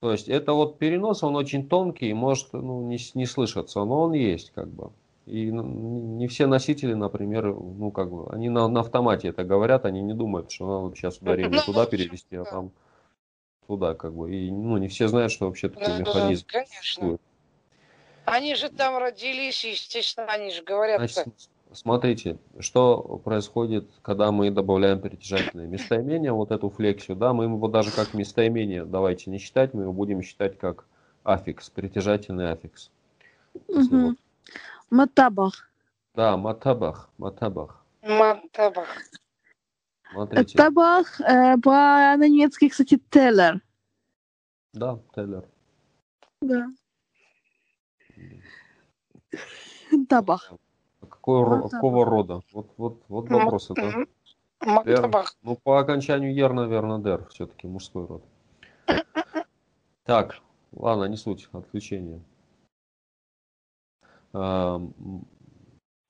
[0.00, 4.12] То есть это вот перенос, он очень тонкий, может ну, не, не слышаться, но он
[4.12, 4.92] есть как бы.
[5.26, 9.84] И н- не все носители, например, ну как бы, они на, на автомате это говорят,
[9.84, 12.70] они не думают, что надо сейчас ударение Ну, туда ну, перевести, а там
[13.66, 14.32] туда как бы.
[14.32, 16.72] И ну, не все знают, что вообще такой Да, да, механизм конечно.
[16.80, 17.20] существует.
[18.24, 21.00] Они же там родились, естественно, они же говорят.
[21.00, 21.28] Значит,
[21.72, 27.90] смотрите, что происходит, когда мы добавляем притяжательное местоимение, вот эту флексию, да, мы его даже
[27.90, 30.86] как местоимение давайте не считать, мы его будем считать как
[31.24, 32.90] аффикс, притяжательный аффикс.
[33.68, 34.02] Мгм.
[34.02, 34.16] вот-
[34.90, 35.70] Матабах.
[36.14, 37.84] Да, матабах, матабах.
[38.02, 38.88] Матабах.
[40.12, 43.60] Смотрите, Табах э, по немецки, кстати, теллер.
[44.72, 45.44] да, Тейлер.
[46.40, 46.66] Да.
[50.08, 50.52] Табах.
[51.00, 51.70] А Какой, Матабах.
[51.70, 52.40] какого рода?
[52.52, 54.06] Вот, вот, вот вопрос это.
[54.60, 55.34] Матабах.
[55.42, 58.24] Ну, по окончанию ер, наверное, дер, все-таки мужской род.
[60.04, 60.36] Так,
[60.72, 62.22] ладно, не суть, отключение.
[64.32, 64.94] Ам,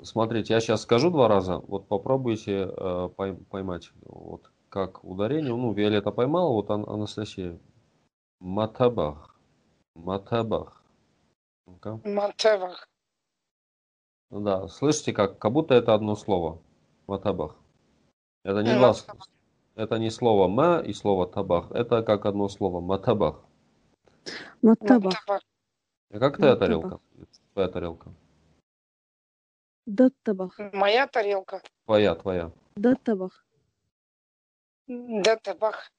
[0.03, 5.73] Смотрите, я сейчас скажу два раза, вот попробуйте э, пой- поймать, вот как ударение, ну,
[5.73, 7.59] Виолетта поймала, вот Ан- Анастасия.
[8.41, 9.35] Матабах,
[9.95, 10.85] матабах.
[11.67, 12.89] Матабах.
[14.31, 16.61] Да, слышите, как, как будто это одно слово.
[17.07, 17.57] Матабах.
[18.45, 19.07] Это не два, с-
[19.77, 21.71] это не слово ма и слово табах.
[21.73, 22.81] Это как одно слово.
[22.81, 23.43] Матабах.
[24.61, 25.15] Матабах.
[26.11, 26.59] А как твоя Матабах.
[26.59, 27.01] тарелка?
[27.57, 28.13] Твоя тарелка.
[29.87, 30.59] Даттабах.
[30.75, 31.63] Моя тарелка.
[31.87, 32.53] Твоя, твоя.
[32.77, 33.47] Даттабах.
[34.87, 35.91] Даттабах.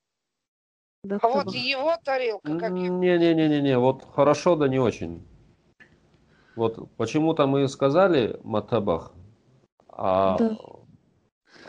[1.10, 2.72] А вот его тарелка, как?
[2.72, 5.28] Не-не-не-не, вот хорошо, да не очень.
[6.56, 9.14] Вот почему-то мы сказали матабах,
[9.90, 10.58] а, Да.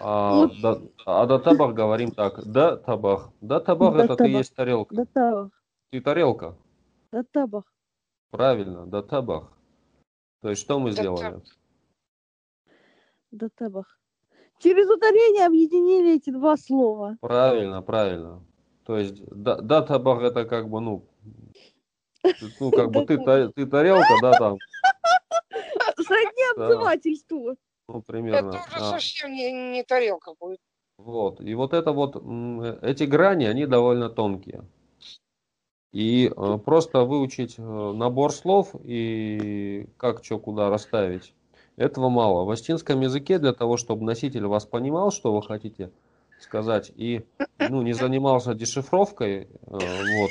[0.01, 0.51] а, Ну.
[0.61, 2.45] да, а до табах говорим так.
[2.45, 3.31] Да табах.
[3.41, 4.39] Да табах Да это ты табах.
[4.39, 4.95] есть тарелка.
[4.95, 5.51] Даттабах.
[5.93, 6.55] Ты тарелка.
[7.11, 7.65] Даттабах.
[8.31, 9.55] Правильно, да табах.
[10.41, 11.41] То есть что мы сделали?
[13.31, 13.99] Даттабах.
[14.59, 17.17] Через ударение объединили эти два слова.
[17.21, 18.45] Правильно, правильно.
[18.85, 21.05] То есть да, да табах это как бы ну
[22.59, 24.59] ну как бы ты, та- ты тарелка, да там,
[25.97, 26.67] Сродни Да.
[26.67, 27.57] обзывательству.
[27.89, 28.49] ну примерно.
[28.49, 30.61] Это уже совсем не, не тарелка будет.
[30.97, 31.41] Вот.
[31.41, 34.65] И вот это вот, м, эти грани, они довольно тонкие.
[35.93, 41.33] И э, просто выучить э, набор слов и как что куда расставить,
[41.77, 42.45] этого мало.
[42.45, 45.91] В астинском языке для того, чтобы носитель вас понимал, что вы хотите
[46.39, 47.25] сказать, и
[47.59, 49.79] ну, не занимался дешифровкой, э,
[50.13, 50.31] вот,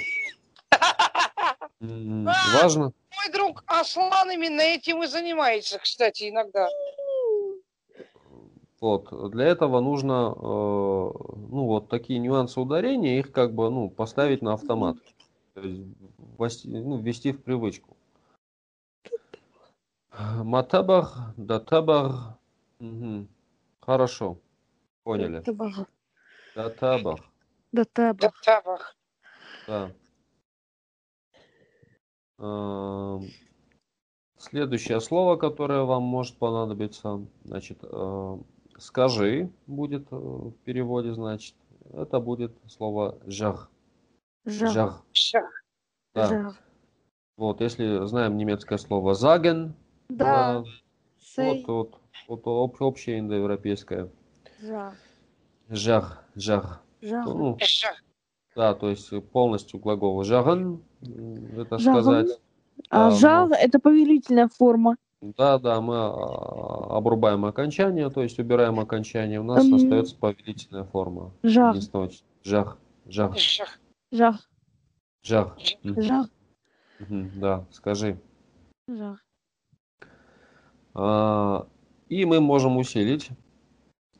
[1.81, 6.69] м, важно, Мой друг Аслан именно этим и занимается, кстати, иногда.
[8.79, 14.43] Вот, для этого нужно, э, ну, вот такие нюансы ударения, их как бы, ну, поставить
[14.43, 14.97] на автомат.
[14.97, 15.16] Ввести-
[15.63, 17.95] ну, ввести в привычку.
[20.17, 22.39] Матабах, датабах.
[22.79, 23.27] Мгм.
[23.79, 24.37] Хорошо,
[25.03, 25.39] поняли.
[25.39, 25.87] Даттабах.
[26.55, 27.19] Датабах,
[27.71, 28.33] Даттабах.
[28.43, 28.95] Даттабах.
[29.67, 29.91] да.
[32.39, 33.27] Эм,
[34.39, 38.37] Следующее слово, которое вам может понадобиться, значит, э,
[38.77, 41.55] скажи будет э, в переводе, значит,
[41.91, 43.71] это будет слово жах.
[44.47, 44.71] Жах.
[44.71, 45.03] Жах.
[45.11, 45.39] Всё.
[46.15, 46.27] Да.
[46.27, 46.55] Жах.
[47.35, 49.75] Вот, если знаем немецкое слово sagen,
[50.09, 50.63] Да.
[50.65, 50.69] э,
[51.19, 51.63] Сей.
[51.67, 54.09] вот, вот, вот об- общее индоевропейское.
[54.61, 54.93] Жах.
[55.69, 56.81] Жах, жах.
[57.01, 57.25] Жах.
[57.27, 58.01] Ну, Жах.
[58.55, 62.01] да, то есть полностью глагол жаган, м, это Жаган.
[62.03, 62.39] сказать.
[62.89, 64.95] А Да, жах это повелительная форма.
[65.21, 69.75] Да, да, мы а, обрубаем окончание, то есть убираем окончание, у нас Эм.
[69.75, 71.31] остается повелительная форма.
[71.43, 71.75] Жах.
[72.43, 72.77] Жах,
[73.07, 73.79] жах, Жах.
[74.11, 74.49] Жах.
[75.23, 75.57] жах.
[75.83, 76.27] Жах.
[76.99, 78.19] Да, скажи.
[78.87, 79.23] Жах.
[80.93, 81.67] А,
[82.09, 83.29] И мы можем усилить.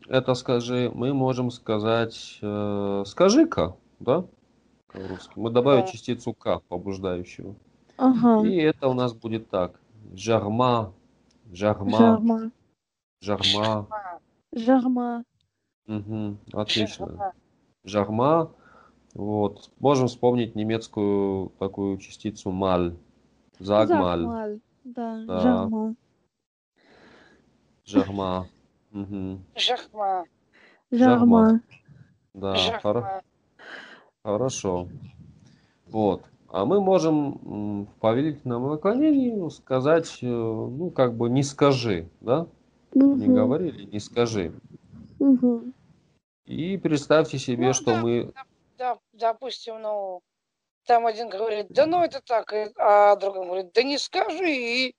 [0.10, 4.26] Это скажи, мы можем сказать э, скажи-ка, да?
[4.94, 5.34] По-русски.
[5.36, 5.88] Мы добавим Да.
[5.92, 7.56] частицу к побуждающего.
[7.98, 8.48] Ага.
[8.48, 9.80] И это у нас будет так.
[10.14, 10.94] Жарма,
[11.52, 12.52] жарма, Жарма.
[13.22, 13.88] жарма.
[14.54, 15.24] Жарма.
[15.88, 17.08] Мгм, отлично.
[17.18, 17.34] Жах.
[17.84, 18.52] Жарма.
[19.14, 19.72] Вот.
[19.80, 22.96] Можем вспомнить немецкую такую частицу маль.
[23.60, 24.22] Загмаль.
[24.22, 24.60] Загмаль.
[24.84, 25.24] Да.
[25.26, 25.70] Да.
[28.92, 29.44] Мгм.
[29.56, 30.26] Жахма.
[30.92, 31.62] Жарма.
[32.34, 33.22] Да, Жахма.
[34.24, 34.88] хорошо.
[35.88, 36.24] Вот.
[36.50, 42.48] А мы можем в повелительном наклонении сказать, э, ну, как бы не скажи, да?
[42.94, 43.34] Не Мгм.
[43.34, 44.54] говорили, не скажи.
[45.20, 45.74] Мгм.
[46.46, 48.02] И представьте себе, Ну, что да.
[48.02, 48.44] мы Да,
[49.18, 50.22] допустим, ну,
[50.86, 54.96] там один говорит, да ну это так, а другой говорит, да не скажи, и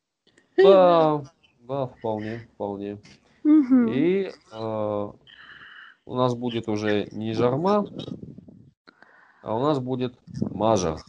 [0.57, 1.23] Да,
[1.61, 2.99] да, вполне, вполне.
[3.45, 5.09] И э,
[6.05, 7.87] у нас будет уже не жарма,
[9.43, 11.07] а у нас будет мажах.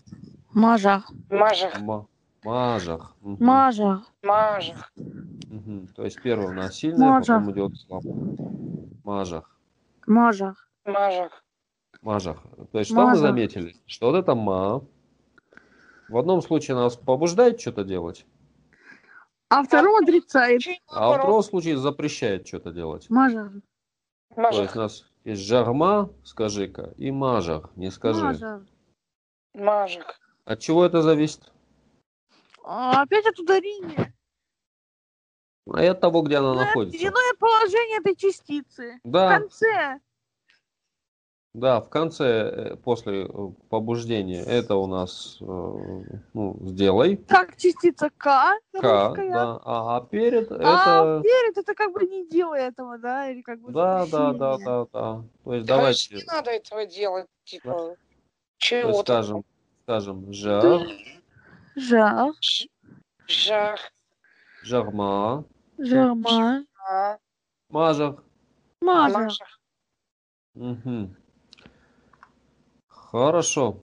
[0.53, 1.11] Мажах.
[1.29, 2.07] мажах, Ма-
[2.43, 3.15] мажах.
[3.21, 4.01] Мажах.
[4.23, 4.91] мажах.
[4.95, 5.87] Мгм.
[5.95, 7.39] То есть первое у нас сильное, Мажах.
[7.39, 8.15] потом идет слабое.
[9.03, 9.55] Мажах.
[10.07, 10.69] Мажах.
[10.85, 11.43] Мажах.
[12.01, 12.37] Мажах.
[12.71, 13.21] То есть что мы Мажах.
[13.21, 13.75] заметили?
[13.85, 14.85] Что вот это ма.
[16.07, 18.25] В одном случае нас побуждает что-то делать,
[19.49, 20.61] А втором отрицает.
[20.61, 21.25] Чуть а в наоборот.
[21.25, 23.07] другом случае запрещает что-то делать.
[23.09, 23.51] Мажах.
[24.35, 24.75] То есть Мажах.
[24.75, 28.23] у нас есть жарма, скажи-ка, и мажах, не скажи.
[28.23, 28.61] Мажах.
[29.53, 30.19] Мажах.
[30.45, 31.51] От чего это зависит?
[32.63, 34.13] А, Опять от ударения.
[35.71, 36.97] А от того, где она находится.
[37.05, 38.99] Иное положение этой частицы.
[39.03, 39.99] В Да, конце.
[41.53, 43.27] Да, в конце, э, после э,
[43.69, 48.53] побуждения, это у нас, э, ну, сделай, Как частица К.
[48.73, 49.33] К, русская.
[49.33, 53.29] да, а, а перед А это, перед это как бы не делай этого, да?
[53.31, 55.23] Или как бы да, да, да, да, да.
[55.43, 57.95] То есть Да, давайте, Не надо этого делать, типа, то
[58.57, 59.43] чего скажем,
[59.83, 60.81] скажем, жар,
[61.75, 62.35] Жах.
[63.27, 63.79] Жах.
[64.61, 65.45] жарма,
[65.79, 66.63] Жарма.
[66.87, 67.17] А,
[67.69, 68.23] мажах.
[68.81, 69.37] Мажах.
[73.11, 73.79] Хорошо,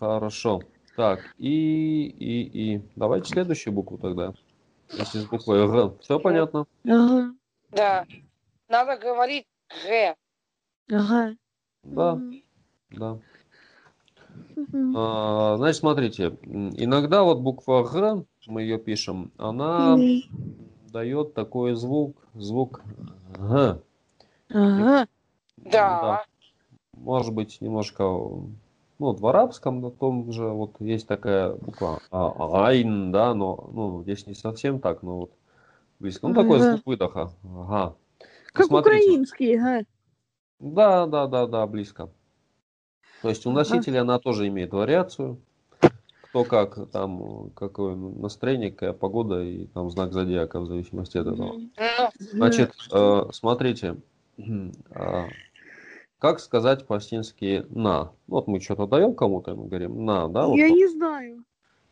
[0.00, 0.62] хорошо.
[0.96, 2.82] Так, и, и, и.
[2.96, 4.32] Давайте следующую букву тогда.
[4.92, 5.94] Если с буквой Г.
[6.00, 6.66] Все понятно?
[6.86, 7.34] Ага.
[7.70, 8.06] Да.
[8.68, 9.46] Надо говорить
[9.84, 10.16] Г.
[10.90, 11.36] Ага.
[11.82, 12.20] Да,
[12.90, 13.18] да.
[14.94, 19.98] А, значит, смотрите, иногда вот буква Г, мы ее пишем, она
[20.90, 22.82] дает такой звук, звук
[23.36, 23.82] Г.
[24.50, 25.08] Ага.
[25.58, 26.24] Да.
[26.94, 28.04] Может быть, немножко,
[29.02, 33.68] ну, вот в арабском на том же, вот есть такая буква а, Айн, да, но,
[33.72, 35.32] ну, здесь не совсем так, но вот
[35.98, 36.28] близко.
[36.28, 36.68] Ну, такой Ага.
[36.68, 37.32] звук выдоха.
[37.42, 37.96] Ага.
[38.52, 39.10] Как Смотрите.
[39.10, 39.84] украинский, ага.
[40.60, 42.10] Да, да, да, да, близко.
[43.22, 43.58] То есть у Ага.
[43.58, 45.40] носителя она тоже имеет вариацию.
[46.20, 51.54] Кто как, там, какое настроение, какая погода и там знак зодиака в зависимости от этого.
[51.54, 53.96] Ну, Значит, э, смотрите,
[54.90, 55.28] а,
[56.22, 58.12] как сказать по-астински «на»?
[58.28, 60.46] Вот мы что-то даем кому-то, и мы говорим «на», да?
[60.46, 61.42] Вот, Я не знаю.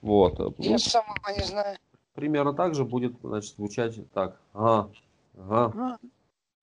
[0.03, 0.39] вот.
[0.39, 1.77] э, ну, я сама не знаю.
[2.15, 4.41] примерно так же будет, значит, звучать так.
[4.55, 4.89] Ага,
[5.37, 5.75] ага.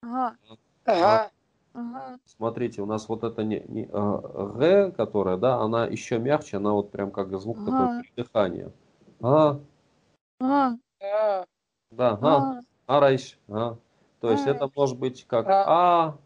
[0.02, 1.32] Ага.
[1.74, 2.18] Ага.
[2.26, 6.72] Смотрите, у нас вот это не, не, а, «г», которая, да, она еще мягче, она
[6.72, 7.72] вот прям как звук Ага.
[7.72, 8.72] такой придыхания.
[9.20, 9.60] Ага,
[10.40, 10.78] Ага.
[11.02, 11.46] А,
[11.92, 12.62] да, ага, Ага.
[12.86, 13.78] арайш, ага.
[14.22, 14.52] То есть А.
[14.52, 15.66] это может быть как А.
[15.68, 16.18] «а»,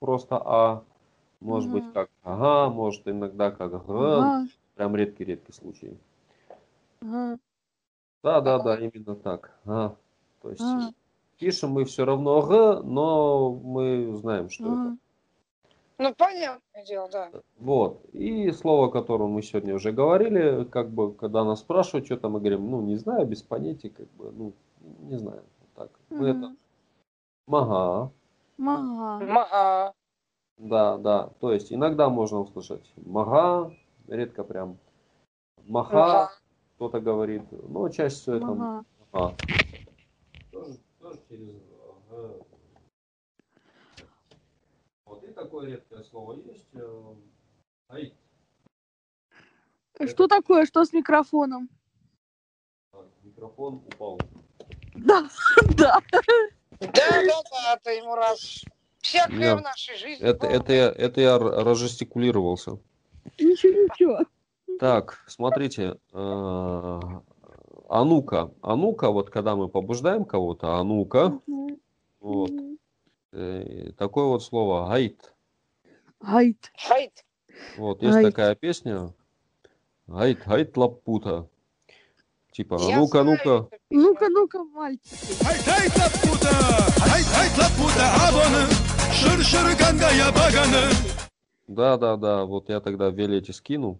[0.00, 0.84] просто «а»,
[1.40, 4.46] может быть как «ага», может иногда как «г», Ага.
[4.74, 5.96] прям редкий-редкий случай.
[7.00, 7.38] Ага.
[8.22, 9.56] Да, да, да, именно так.
[9.64, 9.94] А,
[10.42, 10.90] то есть А.
[11.38, 14.88] пишем мы все равно «г», но мы знаем, что это.
[14.88, 14.98] Ага.
[16.00, 17.30] Ну, понятное дело, да.
[17.58, 18.04] Вот.
[18.12, 22.32] И слово, о котором мы сегодня уже говорили, как бы, когда нас спрашивают, что там,
[22.32, 24.52] мы говорим, ну, не знаю, без понятия, как бы, ну,
[25.00, 25.42] не знаю.
[25.60, 25.90] Вот так.
[26.10, 26.56] Мы это Мгм.
[27.46, 28.12] мага,
[28.58, 29.26] Мага.
[29.26, 29.94] Мага.
[30.58, 31.30] Да, да.
[31.40, 33.72] То есть иногда можно услышать мага,
[34.08, 34.78] редко прям
[35.66, 36.32] маха, Мага.
[36.76, 38.84] кто-то говорит, ну, чаще всего это Ага.
[39.12, 39.34] а.
[40.50, 41.54] Тоже, тоже через
[42.10, 42.34] ага.
[45.06, 46.66] Вот и такое редкое слово есть.
[46.74, 47.14] э,
[47.90, 48.12] Ай,
[50.06, 50.66] Что такое?
[50.66, 51.68] Что с микрофоном?
[52.92, 54.18] так, микрофон упал.
[54.94, 55.28] Да,
[55.76, 56.00] да.
[56.80, 58.64] Да, да, да, это ему раз.
[59.08, 60.24] Всякое Я- в нашей жизни.
[60.26, 62.78] Это, это, я, это я разжестикулировался.
[63.38, 64.18] Ничего, ничего.
[64.78, 65.96] Так, смотрите.
[66.12, 67.00] э,
[67.90, 71.40] А ну-ка, а ну-ка, вот когда мы побуждаем кого-то, а ну-ка,
[72.20, 72.50] вот,
[73.32, 75.34] э, такое вот слово гайт.
[76.20, 76.70] Гайд.
[76.86, 77.24] Хайт.
[77.78, 78.26] Вот, есть Гайт.
[78.26, 79.14] такая песня.
[80.06, 81.48] Гайт, гайт лапута.
[82.52, 83.68] Типа, а ну-ка, ну-ка.
[83.90, 85.32] Ну-ка, ну-ка, мальчики.
[85.44, 86.52] Hayt hayt laputa,
[87.08, 88.66] hayt hayt laputa abanı,
[89.20, 90.82] şır şır gangaya baganı.
[91.68, 93.98] Да, да, да, вот я тогда в Виолетте скину.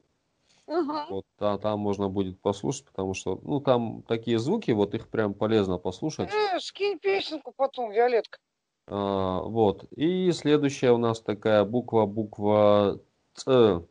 [0.66, 1.07] Ага.
[1.11, 5.35] Вот, да, там можно будет послушать, потому что, ну, там такие звуки, вот их прям
[5.35, 6.31] полезно послушать.
[6.33, 8.39] Э, скинь песенку потом, Виолетка.
[8.87, 9.85] А, вот.
[9.97, 12.99] И следующая у нас такая буква, буква
[13.35, 13.83] Ц.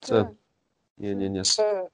[0.00, 0.34] Ц.
[0.96, 1.44] Не-не-не.
[1.44, 1.88] С-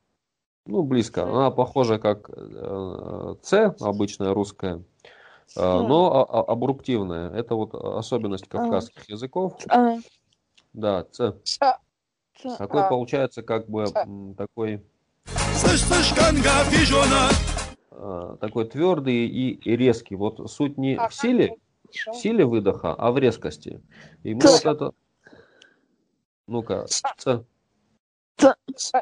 [0.66, 1.22] Ну, близко.
[1.24, 4.82] Она похожа как э, Ц, обычная русская,
[5.54, 6.52] но а- а-.
[7.34, 9.56] Это вот особенность кавказских языков.
[9.68, 9.96] А,
[10.72, 11.34] Да, Ц.
[12.58, 12.88] Такой А.
[12.88, 13.86] получается как бы
[14.36, 14.84] такой,
[15.54, 20.16] Слышь, слышь, ганга фижона, такой твердый и, резкий.
[20.16, 21.56] Вот суть не А в силе,
[21.90, 23.80] в силе выдоха, а в резкости.
[24.22, 24.92] И мы вот это...
[26.46, 26.86] Ну-ка,
[27.16, 27.44] Ц.
[28.76, 28.92] С-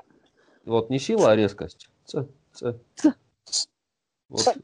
[0.64, 1.90] Вот не сила, а резкость.
[2.04, 2.78] Ц, ц.
[4.28, 4.54] Вот, Ц.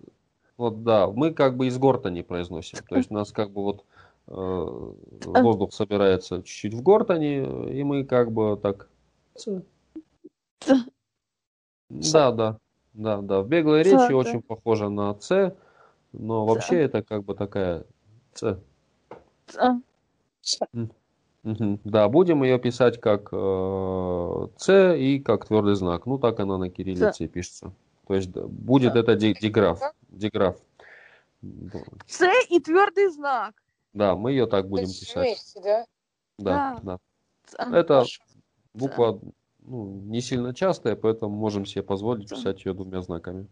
[0.60, 2.80] вот да, мы как бы из гортани произносим.
[2.86, 3.84] То есть у нас как бы вот
[4.26, 5.42] э, А.
[5.42, 8.90] воздух собирается чуть-чуть в гортани, и мы как бы так...
[9.36, 9.62] Ц.
[10.60, 10.84] Ц.
[11.88, 12.58] Да, да,
[12.92, 13.40] да, да.
[13.40, 14.14] В беглой Ц, речи да.
[14.14, 15.56] очень похоже на Ц,
[16.12, 17.86] но вообще это как бы такая
[18.34, 18.60] Ц.
[21.42, 26.04] Да, будем ее писать как э, С и как твердый знак.
[26.04, 27.72] Ну, так она на кириллице пишется.
[28.10, 29.80] То есть да, будет это ди- диграф.
[30.08, 30.60] Диграф.
[32.08, 33.54] Ц и твердый знак.
[33.92, 35.26] Да, мы ее так будем есть писать.
[35.28, 35.86] вместе, да?
[36.36, 36.98] Да, Да.
[37.56, 37.78] да.
[37.78, 38.04] Это
[38.74, 39.20] буква
[39.60, 42.34] ну, не сильно частая, поэтому можем себе позволить Да.
[42.34, 43.46] писать ее двумя знаками.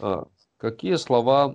[0.00, 0.26] А,
[0.56, 1.54] какие слова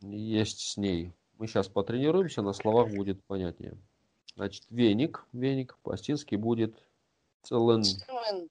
[0.00, 1.12] есть с ней?
[1.38, 3.78] Мы сейчас потренируемся, на словах будет понятнее.
[4.34, 6.74] Значит, веник, веник по-астински будет
[7.44, 7.84] целен.
[7.84, 8.48] Смен.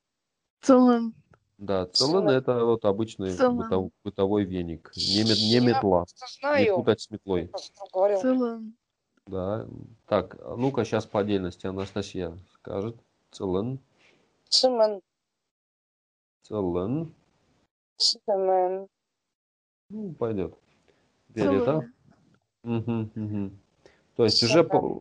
[0.61, 1.13] Целым.
[1.61, 2.29] Да, целен Целен.
[2.29, 5.99] это вот обычный бытов- бытовой веник, не, мет- не Я метла.
[6.05, 6.75] просто Не знаю.
[6.77, 7.51] путать с метлой.
[8.19, 8.75] Целым.
[9.27, 9.67] Да.
[10.07, 12.95] Так, ну-ка сейчас по отдельности Анастасия скажет.
[13.29, 13.79] Целен,
[14.49, 15.01] Смен.
[16.41, 17.13] целен.
[17.97, 18.87] Смен.
[19.91, 20.55] Ну, пойдет.
[21.35, 21.93] Целым.
[22.63, 23.59] Мгм, мгм.
[24.15, 24.99] То есть уже по-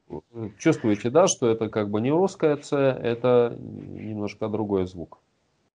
[0.59, 5.19] чувствуете, да, что это как бы не русская Ц, это немножко другой звук.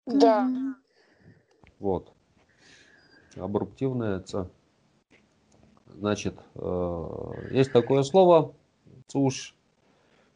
[0.07, 0.48] Да.
[1.78, 2.12] Вот.
[3.36, 4.48] Абруптивная Ц.
[5.86, 8.55] Значит, э, есть такое слово
[9.07, 9.55] цуш.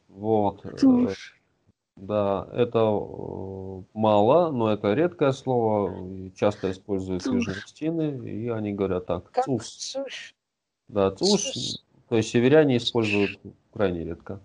[0.08, 0.64] Вот.
[0.78, 1.40] Чушь.
[1.96, 6.30] Да, это э, мало, но это редкое слово.
[6.34, 7.48] Часто используют Цуш.
[7.48, 9.30] южностины, и они говорят так.
[9.30, 9.66] Как Цус.
[9.66, 10.34] суш.
[10.88, 11.40] Да, цуш.
[11.40, 11.84] Цус.
[12.08, 13.40] То есть северяне используют
[13.72, 14.40] крайне редко.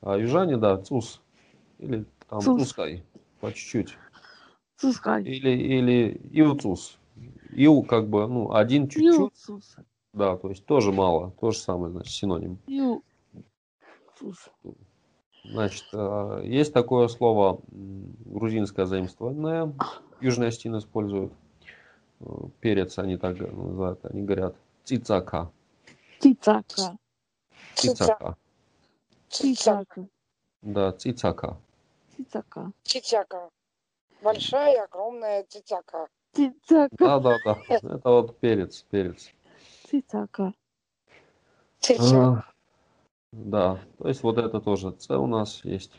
[0.00, 1.20] А южане, да, цус.
[1.78, 2.62] Или там Цус.
[2.62, 3.04] цускай.
[3.40, 3.96] По чуть-чуть.
[4.78, 5.24] Цускай.
[5.24, 6.98] Или, или иуцус.
[7.50, 9.32] Иу как бы, ну, один чуть-чуть.
[10.12, 11.32] Да, то есть тоже мало.
[11.40, 12.58] То же самое, значит, синоним.
[12.66, 14.50] Юцус.
[15.44, 19.72] Значит, э, есть такое слово грузинское заимствованное.
[20.20, 21.32] Южные остины используют.
[22.20, 22.24] Э,
[22.60, 24.04] Перец они так называют.
[24.04, 25.50] Они говорят цицака.
[26.20, 26.98] Цицака.
[27.74, 28.36] Цицака.
[29.28, 30.08] Цицака.
[30.62, 31.58] Да, цицака.
[32.16, 32.72] Цицака.
[32.82, 33.50] Титяка.
[34.22, 36.08] Большая, огромная титяка.
[36.32, 36.88] Цицака.
[36.98, 37.58] Да, да, да.
[37.68, 39.30] Это вот перец, перец.
[39.88, 40.52] Цицака.
[41.78, 42.44] Титяка.
[42.44, 42.44] А,
[43.32, 45.92] Да, то есть вот это тоже С у нас есть.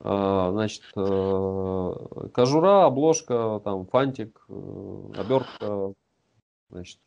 [0.00, 5.94] А, Значит, э, кожура, обложка, там фантик, э, обертка,
[6.70, 6.98] значит,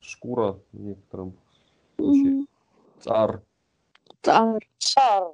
[0.00, 1.36] шкура в некотором
[1.96, 2.46] случае.
[3.00, 3.42] Цар,
[4.22, 4.60] Цар.
[4.78, 5.32] Цар.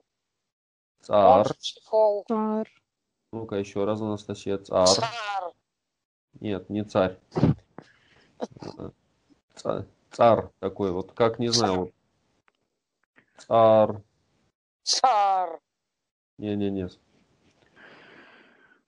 [1.03, 1.57] цар.
[2.27, 2.78] Цар.
[3.33, 4.87] Ну-ка еще раз, Анастасия, цар.
[4.87, 5.53] Цар.
[6.41, 7.18] Нет, не царь.
[8.61, 8.91] Э,
[9.55, 11.93] ца- Цар такой вот, как не знаю, вот.
[13.37, 14.03] Цар.
[14.83, 15.61] Цар.
[16.39, 16.89] Не-не-не.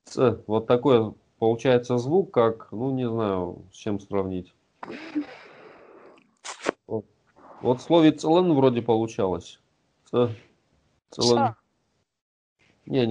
[0.04, 0.42] Ц.
[0.46, 4.54] Вот такой получается звук, как, ну, не знаю, с чем сравнить.
[6.86, 7.04] Вот,
[7.60, 9.60] вот в слове целен вроде получалось.
[10.06, 10.34] Ц.
[11.10, 11.36] Целен.
[11.36, 11.56] Ца.
[12.86, 13.06] Не,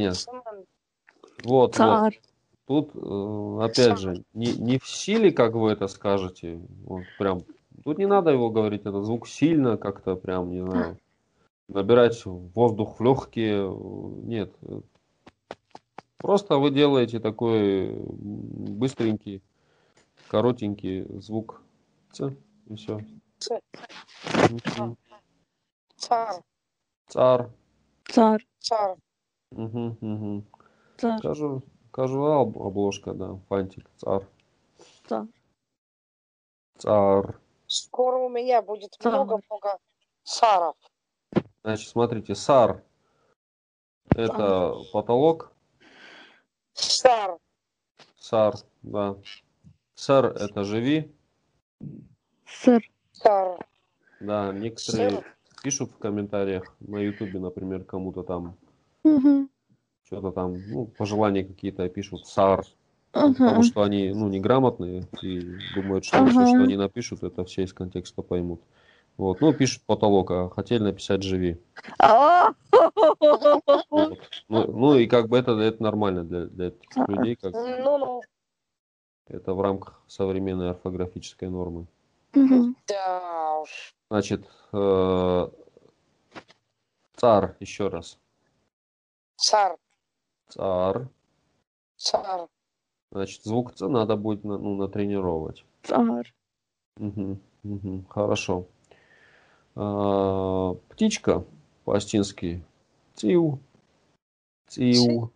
[1.43, 1.75] вот, вот.
[1.75, 2.19] Царь.
[2.67, 7.41] Тут, э, опять же, не, не в силе, как вы это скажете, вот прям,
[7.83, 10.97] тут не надо его говорить, этот звук сильно как-то прям, не знаю,
[11.67, 13.67] набирать воздух в легкие,
[14.23, 14.53] нет.
[16.17, 19.41] Просто вы делаете такой быстренький,
[20.27, 21.63] коротенький звук
[22.11, 22.35] Ц,
[22.67, 22.99] и все.
[23.39, 23.61] Ц.
[25.97, 26.43] Цар.
[27.07, 27.49] Цар.
[28.05, 28.45] Царь.
[28.59, 28.97] Цар.
[29.51, 30.43] Угу, угу.
[30.99, 31.21] Царь.
[31.21, 34.27] Кажу, кажуал обложка, да, фантик, цар.
[35.07, 35.27] Царь.
[36.77, 37.39] Цар.
[37.67, 39.77] Скоро у меня будет много-много
[40.23, 40.75] царов.
[41.63, 42.83] Значит, смотрите, сар
[44.15, 45.51] это потолок,
[46.73, 47.37] Цар.
[48.17, 49.15] сар, да.
[49.95, 51.13] Сар это живи,
[52.45, 52.81] Сыр.
[53.13, 53.65] Цар.
[54.19, 54.51] да.
[54.53, 55.37] Некоторые Сыр.
[55.61, 58.57] пишут в комментариях на ютубе, например, кому-то там
[59.03, 59.49] Мгм.
[60.09, 62.65] Что-то там, ну, пожелания какие-то пишут, сар,
[63.13, 63.31] Ага.
[63.33, 66.31] потому что они, ну, неграмотные и думают, что Ага.
[66.31, 68.59] все, что они напишут, это все из контекста поймут.
[69.17, 71.61] Вот, ну, пишут потолок, а хотели написать живи.
[71.99, 72.53] А!
[73.91, 74.19] Вот.
[74.47, 78.21] Ну, ну и как бы это, это нормально для, для этих людей, как Ну-ну.
[79.27, 81.85] это в рамках современной орфографической нормы.
[82.33, 82.75] Мгм.
[82.87, 83.93] Да уж.
[84.09, 84.43] Значит,
[84.73, 85.47] э,
[87.15, 88.17] цар, еще раз.
[89.37, 89.77] Цар.
[90.49, 91.07] Цар.
[91.97, 92.47] Цар.
[93.11, 95.65] Значит, звук Ц надо будет на- ну, натренировать.
[95.83, 96.33] Царь.
[96.97, 98.65] Мгм, мгм, хорошо.
[99.75, 101.45] А, птичка
[101.85, 102.63] по-астински.
[103.15, 103.59] Цил.
[104.67, 105.31] Цил.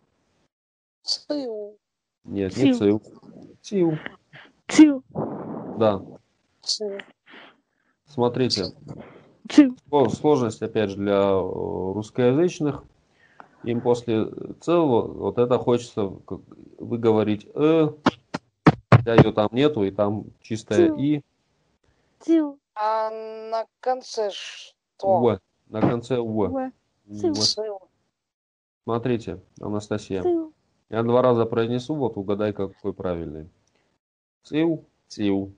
[1.03, 1.77] Цил.
[2.25, 3.01] Нет, не Цил.
[3.61, 3.97] цил.
[4.67, 5.03] Цил.
[5.77, 6.01] Да.
[6.61, 6.97] Цил.
[8.05, 8.65] Смотрите,
[9.49, 9.75] Цил.
[9.89, 12.83] Сло- Сложность, опять же, для э, русскоязычных.
[13.63, 14.25] Им после
[14.59, 16.41] целого вот это хочется как
[16.77, 17.89] выговорить «э»,
[18.91, 20.97] хотя ее там нету, и там чистое Цил.
[20.97, 21.21] «и»,
[22.19, 22.59] Цил.
[22.75, 25.19] А на конце что?
[25.19, 26.71] «в», на конце «в».
[27.05, 27.79] «В».
[28.83, 30.23] Смотрите, Анастасия,
[30.89, 33.49] я два раза произнесу, вот угадай, какой правильный.
[34.43, 35.53] Цил, цил,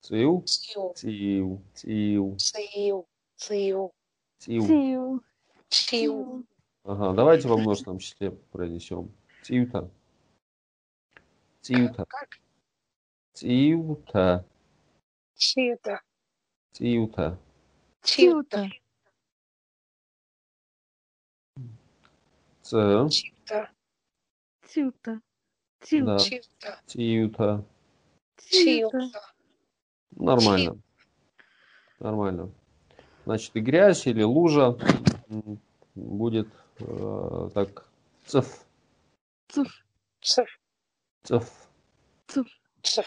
[0.00, 0.94] цил, Цил.
[0.94, 3.06] цил, цил, Цил.
[3.36, 3.92] Цил.
[4.38, 5.22] цил.
[5.68, 6.44] Цил.
[6.84, 9.10] Ага, давайте во множественном числе произнесем.
[9.42, 9.90] Цилта.
[11.62, 12.04] Цилта.
[12.04, 12.28] Как?
[13.32, 14.44] Цилта.
[15.34, 16.02] Чита.
[16.72, 17.38] Цилта.
[18.02, 18.70] Цилта.
[22.60, 22.76] Ц.
[22.76, 23.08] Да.
[23.08, 23.70] Чита.
[25.80, 26.18] Цилта.
[26.86, 27.64] Цилта.
[28.36, 29.20] Чилта.
[30.10, 30.78] Нормально.
[31.98, 32.50] Нормально.
[33.24, 34.76] Значит, и грязь или лужа
[35.94, 36.48] будет
[36.78, 37.86] так
[38.26, 38.64] цф,
[39.48, 39.84] Цуф.
[40.20, 40.48] Циф.
[41.22, 41.68] цф.
[42.26, 42.48] Цуф.
[42.82, 43.06] Циф.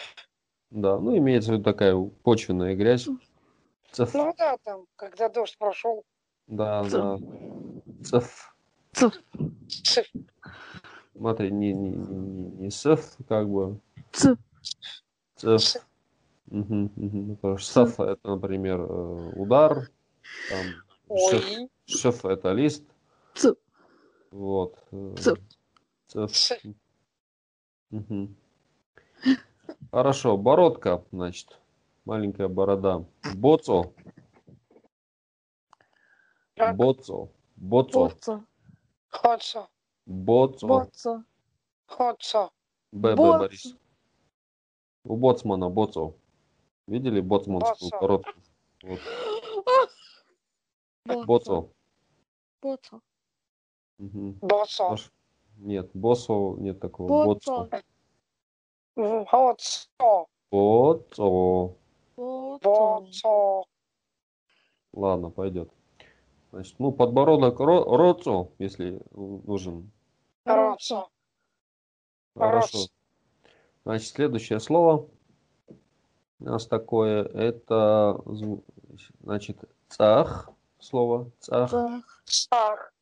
[0.70, 3.08] Да, ну имеется в виду такая почвенная грязь.
[3.92, 4.14] Цф.
[4.14, 6.04] Ну да, там, когда дождь прошел.
[6.46, 6.92] Да, Цф.
[6.92, 7.18] да.
[8.04, 8.54] Цф.
[8.92, 9.14] Цуф.
[9.68, 10.06] Циф.
[11.16, 13.80] Смотри, не, не, не, не сф, как бы.
[14.12, 14.38] Цуф.
[15.36, 15.76] Цф.
[16.46, 17.36] Мгм, мгм.
[17.36, 19.90] Потому что саф это, например, э, удар.
[20.48, 20.66] Там
[21.30, 21.70] шиф, Ой.
[21.86, 22.84] шиф это лист.
[24.30, 24.78] Вот.
[24.92, 25.14] э.
[29.90, 31.58] Хорошо, бородка, значит,
[32.04, 33.04] маленькая борода.
[33.34, 33.92] Боцо.
[36.56, 36.76] Как?
[36.76, 37.30] Боцо.
[37.56, 38.08] Боцо.
[38.08, 38.44] Боцо.
[39.08, 39.68] Ходцо.
[40.06, 40.66] Боцо.
[40.66, 41.24] Боцо.
[41.86, 42.52] Ходцо.
[42.92, 43.14] Б.
[43.16, 43.74] Борис.
[45.04, 46.14] У боцмана боцо.
[46.86, 48.32] Видели боцманскую бородку?
[48.82, 49.00] Вот.
[51.26, 51.70] Боцо.
[52.62, 53.00] Боцо.
[53.98, 54.38] Мгм.
[54.40, 54.92] Боцо.
[54.92, 55.12] Аж-
[55.58, 57.08] Нет, босо нет такого.
[57.08, 57.68] Боцо.
[58.96, 60.18] Боцо.
[60.50, 61.76] Боцо.
[62.16, 63.64] Боцо.
[64.92, 65.70] Ладно, пойдет.
[66.50, 69.90] Значит, ну, подбородок ро- роцо, если нужен.
[70.44, 71.08] Роцо.
[72.36, 72.78] Хорошо.
[73.84, 75.08] Значит, следующее слово
[76.40, 78.20] у нас такое, это,
[79.22, 82.22] значит, цах, слово, цах, Цах.
[82.24, 82.92] Цах.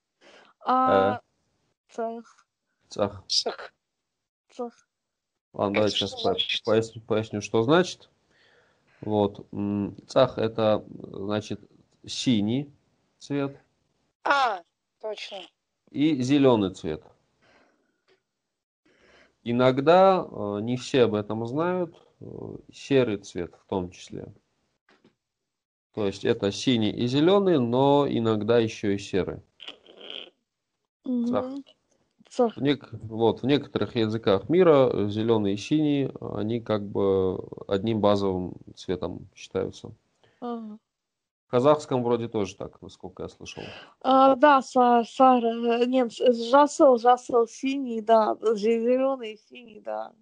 [0.69, 1.21] А.
[1.89, 2.47] Цах.
[2.89, 3.25] цах.
[3.29, 3.73] Цих.
[4.51, 4.89] Цах.
[5.53, 6.65] Ладно, Это давайте что сейчас значит?
[6.65, 8.11] поясню, поясню, что значит.
[9.01, 9.47] Вот,
[10.09, 11.61] цах это, значит,
[12.05, 12.73] синий
[13.19, 13.57] цвет
[14.25, 14.63] А,
[15.01, 15.39] точно.
[15.91, 17.05] и зеленый цвет.
[19.45, 22.27] иногда, э, не все об этом знают, э,
[22.73, 24.33] серый цвет в том числе.
[25.95, 29.43] То есть это синий и зеленый, но иногда еще и серый.
[32.31, 32.55] Цах.
[32.57, 37.39] В, нек- вот, в некоторых языках мира зеленый и синий, они как бы
[37.69, 39.93] одним базовым цветом считаются.
[40.41, 40.79] Ага.
[41.47, 43.63] В казахском вроде тоже так, насколько я слышал.
[44.03, 50.13] А, да, са, сары, э, нет, жасыл, жасыл, синий, да, зеленый, синий, да.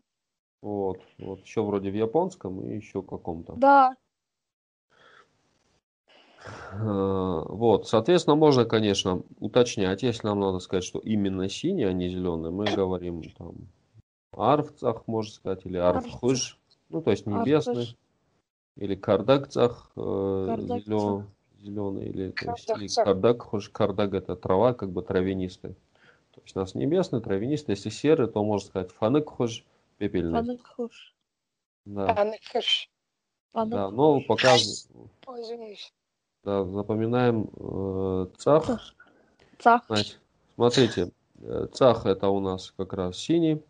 [0.61, 3.55] Вот, вот еще вроде в японском и еще каком-то.
[3.57, 4.04] Да, Э,
[6.73, 12.51] Вот, соответственно, можно, конечно, уточнять, если нам надо сказать, что именно синий, а не зеленый,
[12.51, 13.55] мы говорим там
[14.33, 16.59] арфцах, можно сказать, или арфхуж,
[16.91, 17.97] ну, то есть небесный, Арфхуж.
[18.77, 20.01] или кардакцах, э,
[20.61, 21.25] зелё-
[21.63, 25.75] зеленый, или, то есть, или кардакхуж, кардак это трава, как бы травянистый.
[26.35, 29.65] То есть у нас небесный, травянистый, если серый, то можно сказать фаныкхуж,
[29.99, 30.33] пепельный.
[30.33, 31.15] паныкхуш,
[31.87, 32.91] Да, Аныкыш.
[33.55, 34.55] да, но пока
[35.27, 35.93] Ой, извиняюсь.
[36.45, 38.95] Да, запоминаем э, цах.
[39.59, 40.21] Цах, Значит,
[40.55, 43.63] смотрите, э, цах это у нас как раз синий,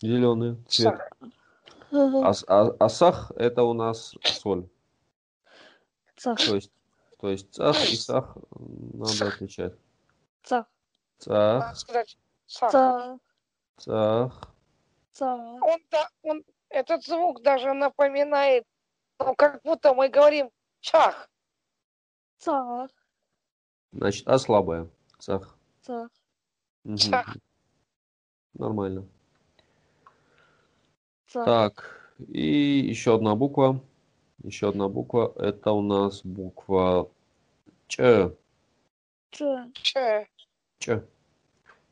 [0.00, 0.98] зеленый цвет,
[1.92, 4.68] а, а- а сах это у нас соль.
[6.16, 6.72] цах, То есть,
[7.20, 8.36] то есть цах и сах
[8.94, 9.74] надо отличать.
[10.42, 10.66] цах,
[11.18, 11.76] Цах,
[12.46, 13.18] цах,
[13.76, 14.52] цах.
[15.12, 18.64] цах, Он, да, он, этот звук даже напоминает,
[19.18, 20.50] ну, как будто мы говорим
[20.80, 21.30] чах.
[22.38, 22.90] Цах,
[23.92, 24.88] Значит, а слабая.
[25.18, 25.56] Цах.
[25.82, 26.10] цах.
[26.84, 26.96] Мгм.
[26.98, 27.36] Цах.
[28.54, 29.06] Нормально.
[31.28, 31.44] цах.
[31.44, 33.80] Так, и еще одна буква.
[34.42, 35.32] Еще одна буква.
[35.36, 37.10] Это у нас буква
[37.88, 38.30] Ч.
[39.30, 40.26] Ч, Че.
[40.78, 41.02] Ч.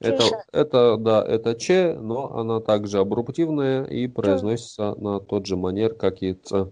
[0.01, 5.95] Это, это, да, это Ч, но она также абруптивная и произносится на тот же манер,
[5.95, 6.70] как и Ц.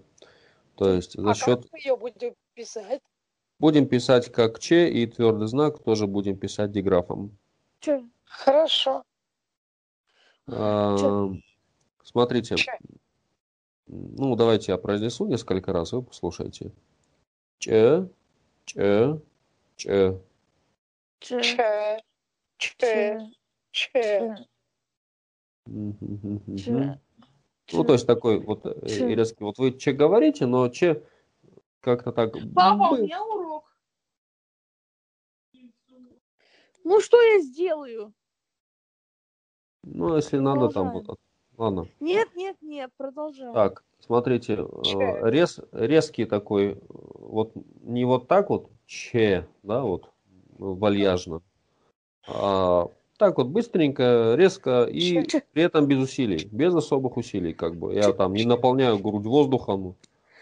[0.76, 1.62] То есть за А счет...
[1.62, 3.00] как мы ее будем писать?
[3.62, 7.38] Будем писать как Ч и твердый знак тоже будем писать диграфом.
[7.78, 9.04] Ч, Хорошо.
[10.48, 11.28] А,
[12.02, 12.56] Смотрите.
[12.56, 12.72] Ч.
[13.86, 16.72] Ну, давайте я произнесу несколько раз, вы послушайте.
[17.60, 18.08] Ч,
[18.64, 19.20] Ч,
[19.76, 20.18] Ч.
[21.20, 22.00] Ч, Че.
[22.58, 23.20] Че.
[23.70, 24.34] Ч, Че.
[25.66, 27.00] Мгм, Ч, мгм.
[27.72, 28.74] Ну, то есть такой вот э,
[29.14, 29.44] резкий.
[29.44, 31.00] Вот вы Ч говорите, но Ч
[31.80, 32.32] как-то так...
[32.56, 33.41] Папа, у меня урок.
[36.84, 38.12] Ну что я сделаю?
[39.84, 41.18] Ну, если надо, там Продолжаем.
[41.58, 41.86] Ладно.
[42.00, 43.52] Нет, нет, нет, продолжай.
[43.52, 47.52] Так, смотрите, э, рез, резкий такой, э, вот
[47.82, 50.10] не вот так вот, че, да, вот,
[50.58, 51.42] вальяжно,
[52.26, 55.42] а так вот быстренько, резко и Че, че.
[55.52, 57.94] при этом без усилий, без особых усилий, как бы.
[57.94, 59.94] Я там не наполняю грудь воздухом,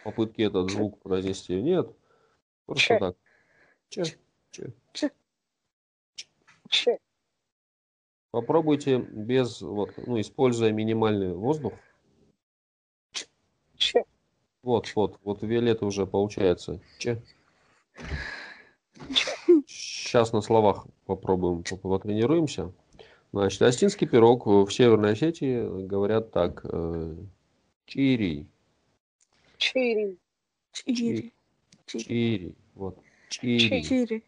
[0.04, 1.90] попытки этот звук произнести, нет,
[2.66, 2.98] просто Че.
[2.98, 3.16] так.
[3.88, 4.04] Че,
[4.50, 4.72] че.
[4.92, 5.10] Че.
[8.30, 11.72] Попробуйте без, вот, ну, используя минимальный воздух.
[13.76, 14.04] Че.
[14.62, 16.80] Вот, вот, вот Виолетта уже получается.
[16.98, 17.22] Че.
[19.66, 22.72] Сейчас на словах попробуем, поп- потренируемся.
[23.32, 26.60] Значит, остинский пирог в Северной Осетии говорят так.
[26.64, 27.16] э,
[27.86, 28.46] Чири,
[29.56, 30.18] Чири.
[30.72, 31.32] Чири, чири,
[31.86, 32.98] чири, вот,
[33.28, 33.82] чири.
[33.82, 34.22] чири,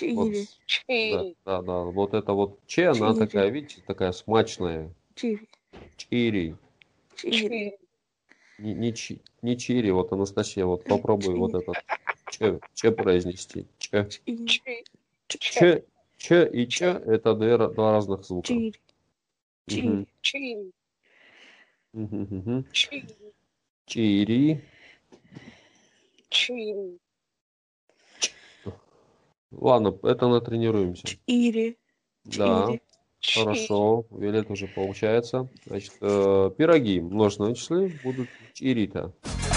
[0.00, 1.34] Вот, чири, да, Чири.
[1.44, 3.18] да, да, вот это вот че, она Чири.
[3.18, 4.90] такая, видите, такая смачная.
[5.14, 5.48] чири,
[5.96, 6.54] Чири.
[7.16, 7.32] чири.
[7.32, 7.72] Чири.
[8.58, 11.62] Не, не, чи- не чири, вот Анастасия, вот попробуй вот Чири.
[11.62, 11.76] этот
[12.30, 13.66] че, че произнести.
[13.78, 14.08] Че.
[14.08, 14.84] Чири, Чири.
[15.28, 15.82] Ч,
[16.18, 18.46] ч и ч это две, два разных звука.
[18.48, 18.72] чири,
[19.68, 20.72] чири, Чири.
[22.72, 23.04] Чири.
[23.86, 24.60] Чири.
[26.28, 26.98] Чири.
[29.58, 31.06] Ладно, это натренируемся.
[31.26, 31.78] чири,
[32.24, 32.66] Да,
[33.20, 33.42] чири.
[33.42, 34.04] хорошо.
[34.10, 35.48] Виолет уже получается.
[35.64, 39.12] Значит, э, пироги множественные числы будут чирита.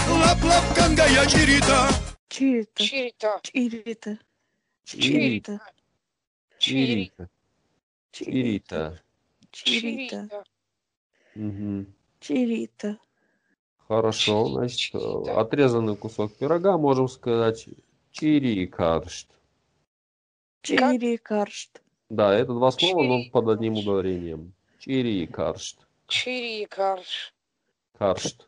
[0.08, 1.88] Лап лап кангая чирита.
[2.28, 3.40] Чирита, Чирита.
[3.42, 4.18] чирита,
[4.84, 5.60] Чирита.
[6.58, 7.30] чирита,
[8.10, 9.00] Чирита.
[9.50, 10.44] чирита,
[12.20, 12.98] Чирита.
[13.88, 17.68] Хорошо, значит, э, отрезанный кусок пирога можем сказать
[18.12, 19.28] чирикаршт.
[20.62, 21.82] Чири каршт.
[22.08, 23.32] Да, это два слова, но Чирикаршт.
[23.32, 24.52] под одним ударением.
[24.78, 25.86] Чирикаршт.
[26.06, 27.34] Чири карш.
[27.98, 28.46] Каршт.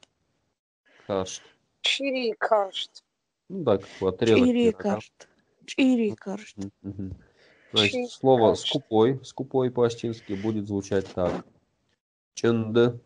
[1.07, 1.43] Каршт.
[1.83, 2.89] Чири карш.
[3.49, 4.83] Ну да, как бы отрезок Чири пирога.
[4.83, 5.29] каршт.
[5.67, 6.57] Чири каршт.
[6.57, 7.17] Мгм, мгм.
[7.73, 11.47] Значит, слово скупой, скупой по-астински будет звучать так.
[12.35, 12.99] Чинды.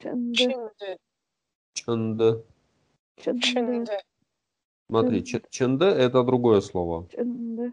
[0.00, 0.96] Чынды.
[1.74, 2.44] Чэнды.
[3.16, 3.98] Чинды.
[4.88, 7.06] Смотри, ч- чынды это другое слово.
[7.10, 7.72] Чэнды.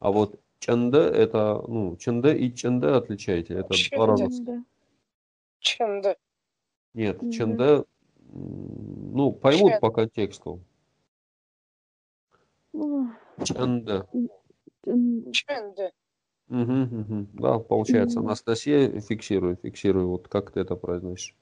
[0.00, 3.54] А вот чынды это, ну, чынды и чынды отличаете.
[3.54, 4.64] Это два разных слова.
[5.60, 6.14] Чэнды.
[6.14, 6.16] Чинды.
[6.94, 7.84] Нет, чынды, м,
[9.12, 9.80] ну, поймут Чен.
[9.80, 10.60] по контексту.
[12.72, 13.10] Ну,
[13.44, 14.04] чэнды.
[15.32, 15.92] Чинды.
[16.48, 17.28] Мгм, мгм.
[17.34, 18.18] Да, получается.
[18.18, 18.28] Мгм.
[18.28, 21.36] Анастасия, фиксируй, фиксируй, вот как ты это произносишь.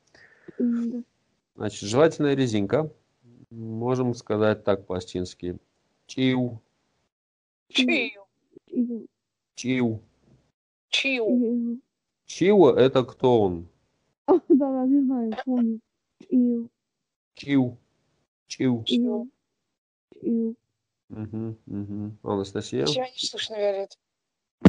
[0.58, 1.04] Чэнды.
[1.54, 2.90] Значит, жевательная резинка.
[3.50, 5.58] Можем сказать так по-астински.
[6.06, 6.60] Чиу.
[7.68, 8.27] Чиу.
[8.78, 9.08] Чиу.
[9.54, 10.00] Чию.
[10.90, 11.80] Чиу.
[12.26, 13.68] Чиу это кто он?
[14.26, 15.80] А, Да, да, не знаю, помню.
[16.28, 16.68] Чиу.
[17.34, 17.78] Чиу,
[18.46, 18.84] чиу.
[18.84, 19.30] Чиу.
[20.20, 20.56] Чиу.
[21.08, 22.18] Мгм, мгм.
[22.22, 22.84] Анастасия.
[22.84, 23.98] Тебя не слышно, Виолет.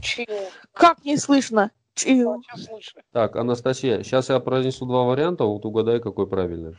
[0.02, 0.28] Чию.
[0.72, 1.72] Как не слышно?
[1.96, 3.02] Слышно.
[3.12, 6.78] Так, Анастасия, сейчас я произнесу два варианта, вот угадай, какой правильный.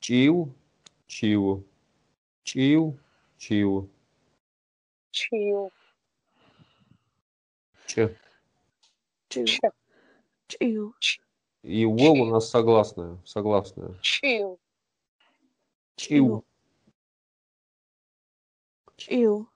[0.00, 0.54] Чиу,
[1.06, 1.64] чиу.
[2.44, 2.98] Чиу,
[3.36, 3.90] чиу.
[5.14, 5.70] Чию.
[7.86, 8.18] Ч.
[9.28, 9.46] Чиу.
[9.46, 9.70] Че.
[10.48, 10.92] Чиу.
[11.62, 13.94] И в у нас согласная, согласная.
[14.02, 14.58] Чию.
[15.94, 16.44] Чиу.
[18.96, 19.48] Чиу.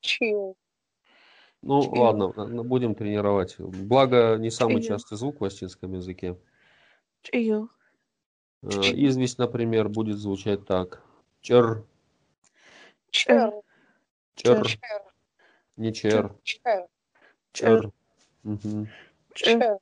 [0.00, 0.54] Чию.
[1.62, 1.94] Ну, Чиу.
[1.96, 2.28] ладно,
[2.62, 3.56] будем тренировать.
[3.58, 4.90] Благо, не самый Чиу.
[4.90, 6.38] частый звук в астинском языке.
[7.22, 7.68] Чиу.
[8.62, 11.02] Э, Известь, например, будет звучать так.
[11.40, 11.84] Чер,
[13.10, 13.52] Чер.
[14.38, 14.78] Чер, Чер.
[15.76, 16.86] не чер, Чер.
[17.52, 17.90] чер.
[18.44, 18.60] Чер.
[19.34, 19.78] Чер.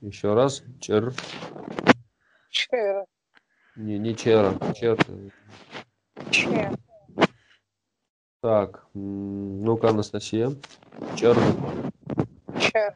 [0.00, 0.62] Еще раз.
[0.80, 1.12] Чер.
[2.50, 3.06] Чер.
[3.76, 4.52] Не, не чера.
[4.74, 4.98] Чер.
[6.30, 6.76] Чер.
[8.40, 10.50] Так, ну-ка, Анастасия.
[11.16, 11.36] Чер.
[12.60, 12.94] Чер.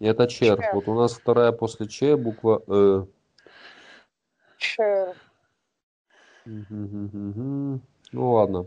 [0.00, 0.58] Это чер.
[0.58, 0.74] Чер.
[0.74, 3.04] Вот у нас вторая после Ч буква Э.
[4.58, 5.14] Чер.
[6.46, 7.80] Мгм-гм-гм.
[8.12, 8.66] Ну ладно.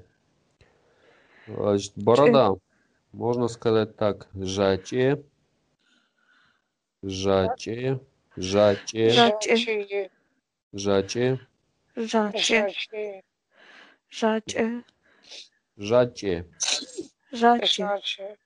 [1.47, 2.55] Значит, борода.
[3.13, 4.27] Можно сказать так.
[4.33, 5.23] Жаче.
[7.01, 7.99] Жаче.
[8.35, 9.09] Жаче.
[9.09, 10.09] Жаче.
[10.73, 11.39] Жаче.
[11.95, 13.23] Жаче.
[14.09, 14.83] Жаче.
[15.77, 16.45] Жаче.
[17.31, 18.37] Жаче.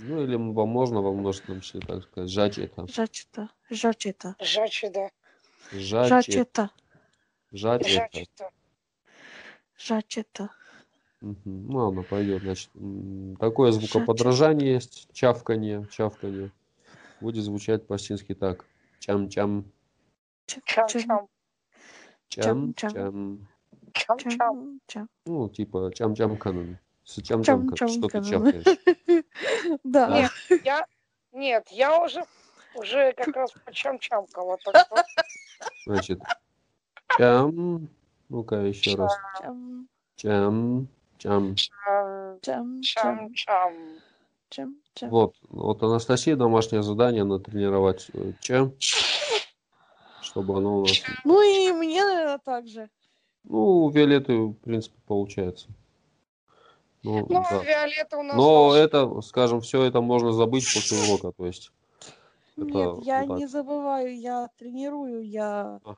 [0.00, 2.30] Ну или можно во множественном числе так сказать.
[2.30, 2.86] Жачета.
[2.86, 3.48] Жачета.
[3.70, 4.36] Жачета.
[4.40, 5.10] Жачи, да.
[5.72, 6.08] Жаче.
[6.08, 6.70] Жачета.
[7.52, 7.88] Жачета.
[7.88, 8.50] Жачи-то.
[9.78, 10.50] Жачета.
[11.44, 12.42] Ну ладно, пойдет.
[12.42, 12.70] Значит,
[13.38, 15.08] такое звукоподражание есть.
[15.12, 15.86] Чавканье.
[15.90, 16.50] Чавканье.
[17.20, 18.66] Будет звучать по-астински так.
[19.00, 19.64] Чам-чам.
[20.46, 21.28] Чам-чам.
[22.28, 22.74] Чам-чам.
[22.74, 23.48] Чам-чам.
[23.92, 24.38] Чам-чам.
[24.38, 24.80] Чам.
[24.86, 25.08] Чам.
[25.26, 26.78] Ну, типа чам-чам канон.
[27.04, 29.24] С чам-чам что ты чавкаешь.
[29.84, 30.08] Да.
[30.08, 30.86] Нет, я...
[31.32, 32.24] Нет, я уже
[32.74, 34.58] уже как раз по чам-чамкала.
[35.86, 36.20] Значит,
[37.16, 37.88] чам.
[38.28, 39.12] Ну-ка еще раз.
[39.40, 39.88] Чам.
[40.16, 40.88] Чам.
[41.24, 41.56] Чам.
[41.56, 43.34] чам, Чам.
[43.34, 43.72] Чам.
[44.50, 44.76] Чам.
[44.92, 45.08] Чам.
[45.08, 48.70] Вот, вот Анастасия домашнее задание натренировать э, Ч,
[50.20, 51.02] чтобы оно у нас...
[51.24, 52.90] Ну и мне, наверное, так же.
[53.44, 55.68] Ну, у Виолетты, в принципе, получается.
[57.02, 57.62] Ну, Ну, да.
[57.62, 58.36] Виолетта у нас...
[58.36, 58.86] Но волшебник.
[58.86, 61.72] это, скажем, все это можно забыть после урока, то есть.
[62.58, 63.38] Это Нет, я вот так.
[63.38, 65.96] не забываю, я тренирую, я Ага.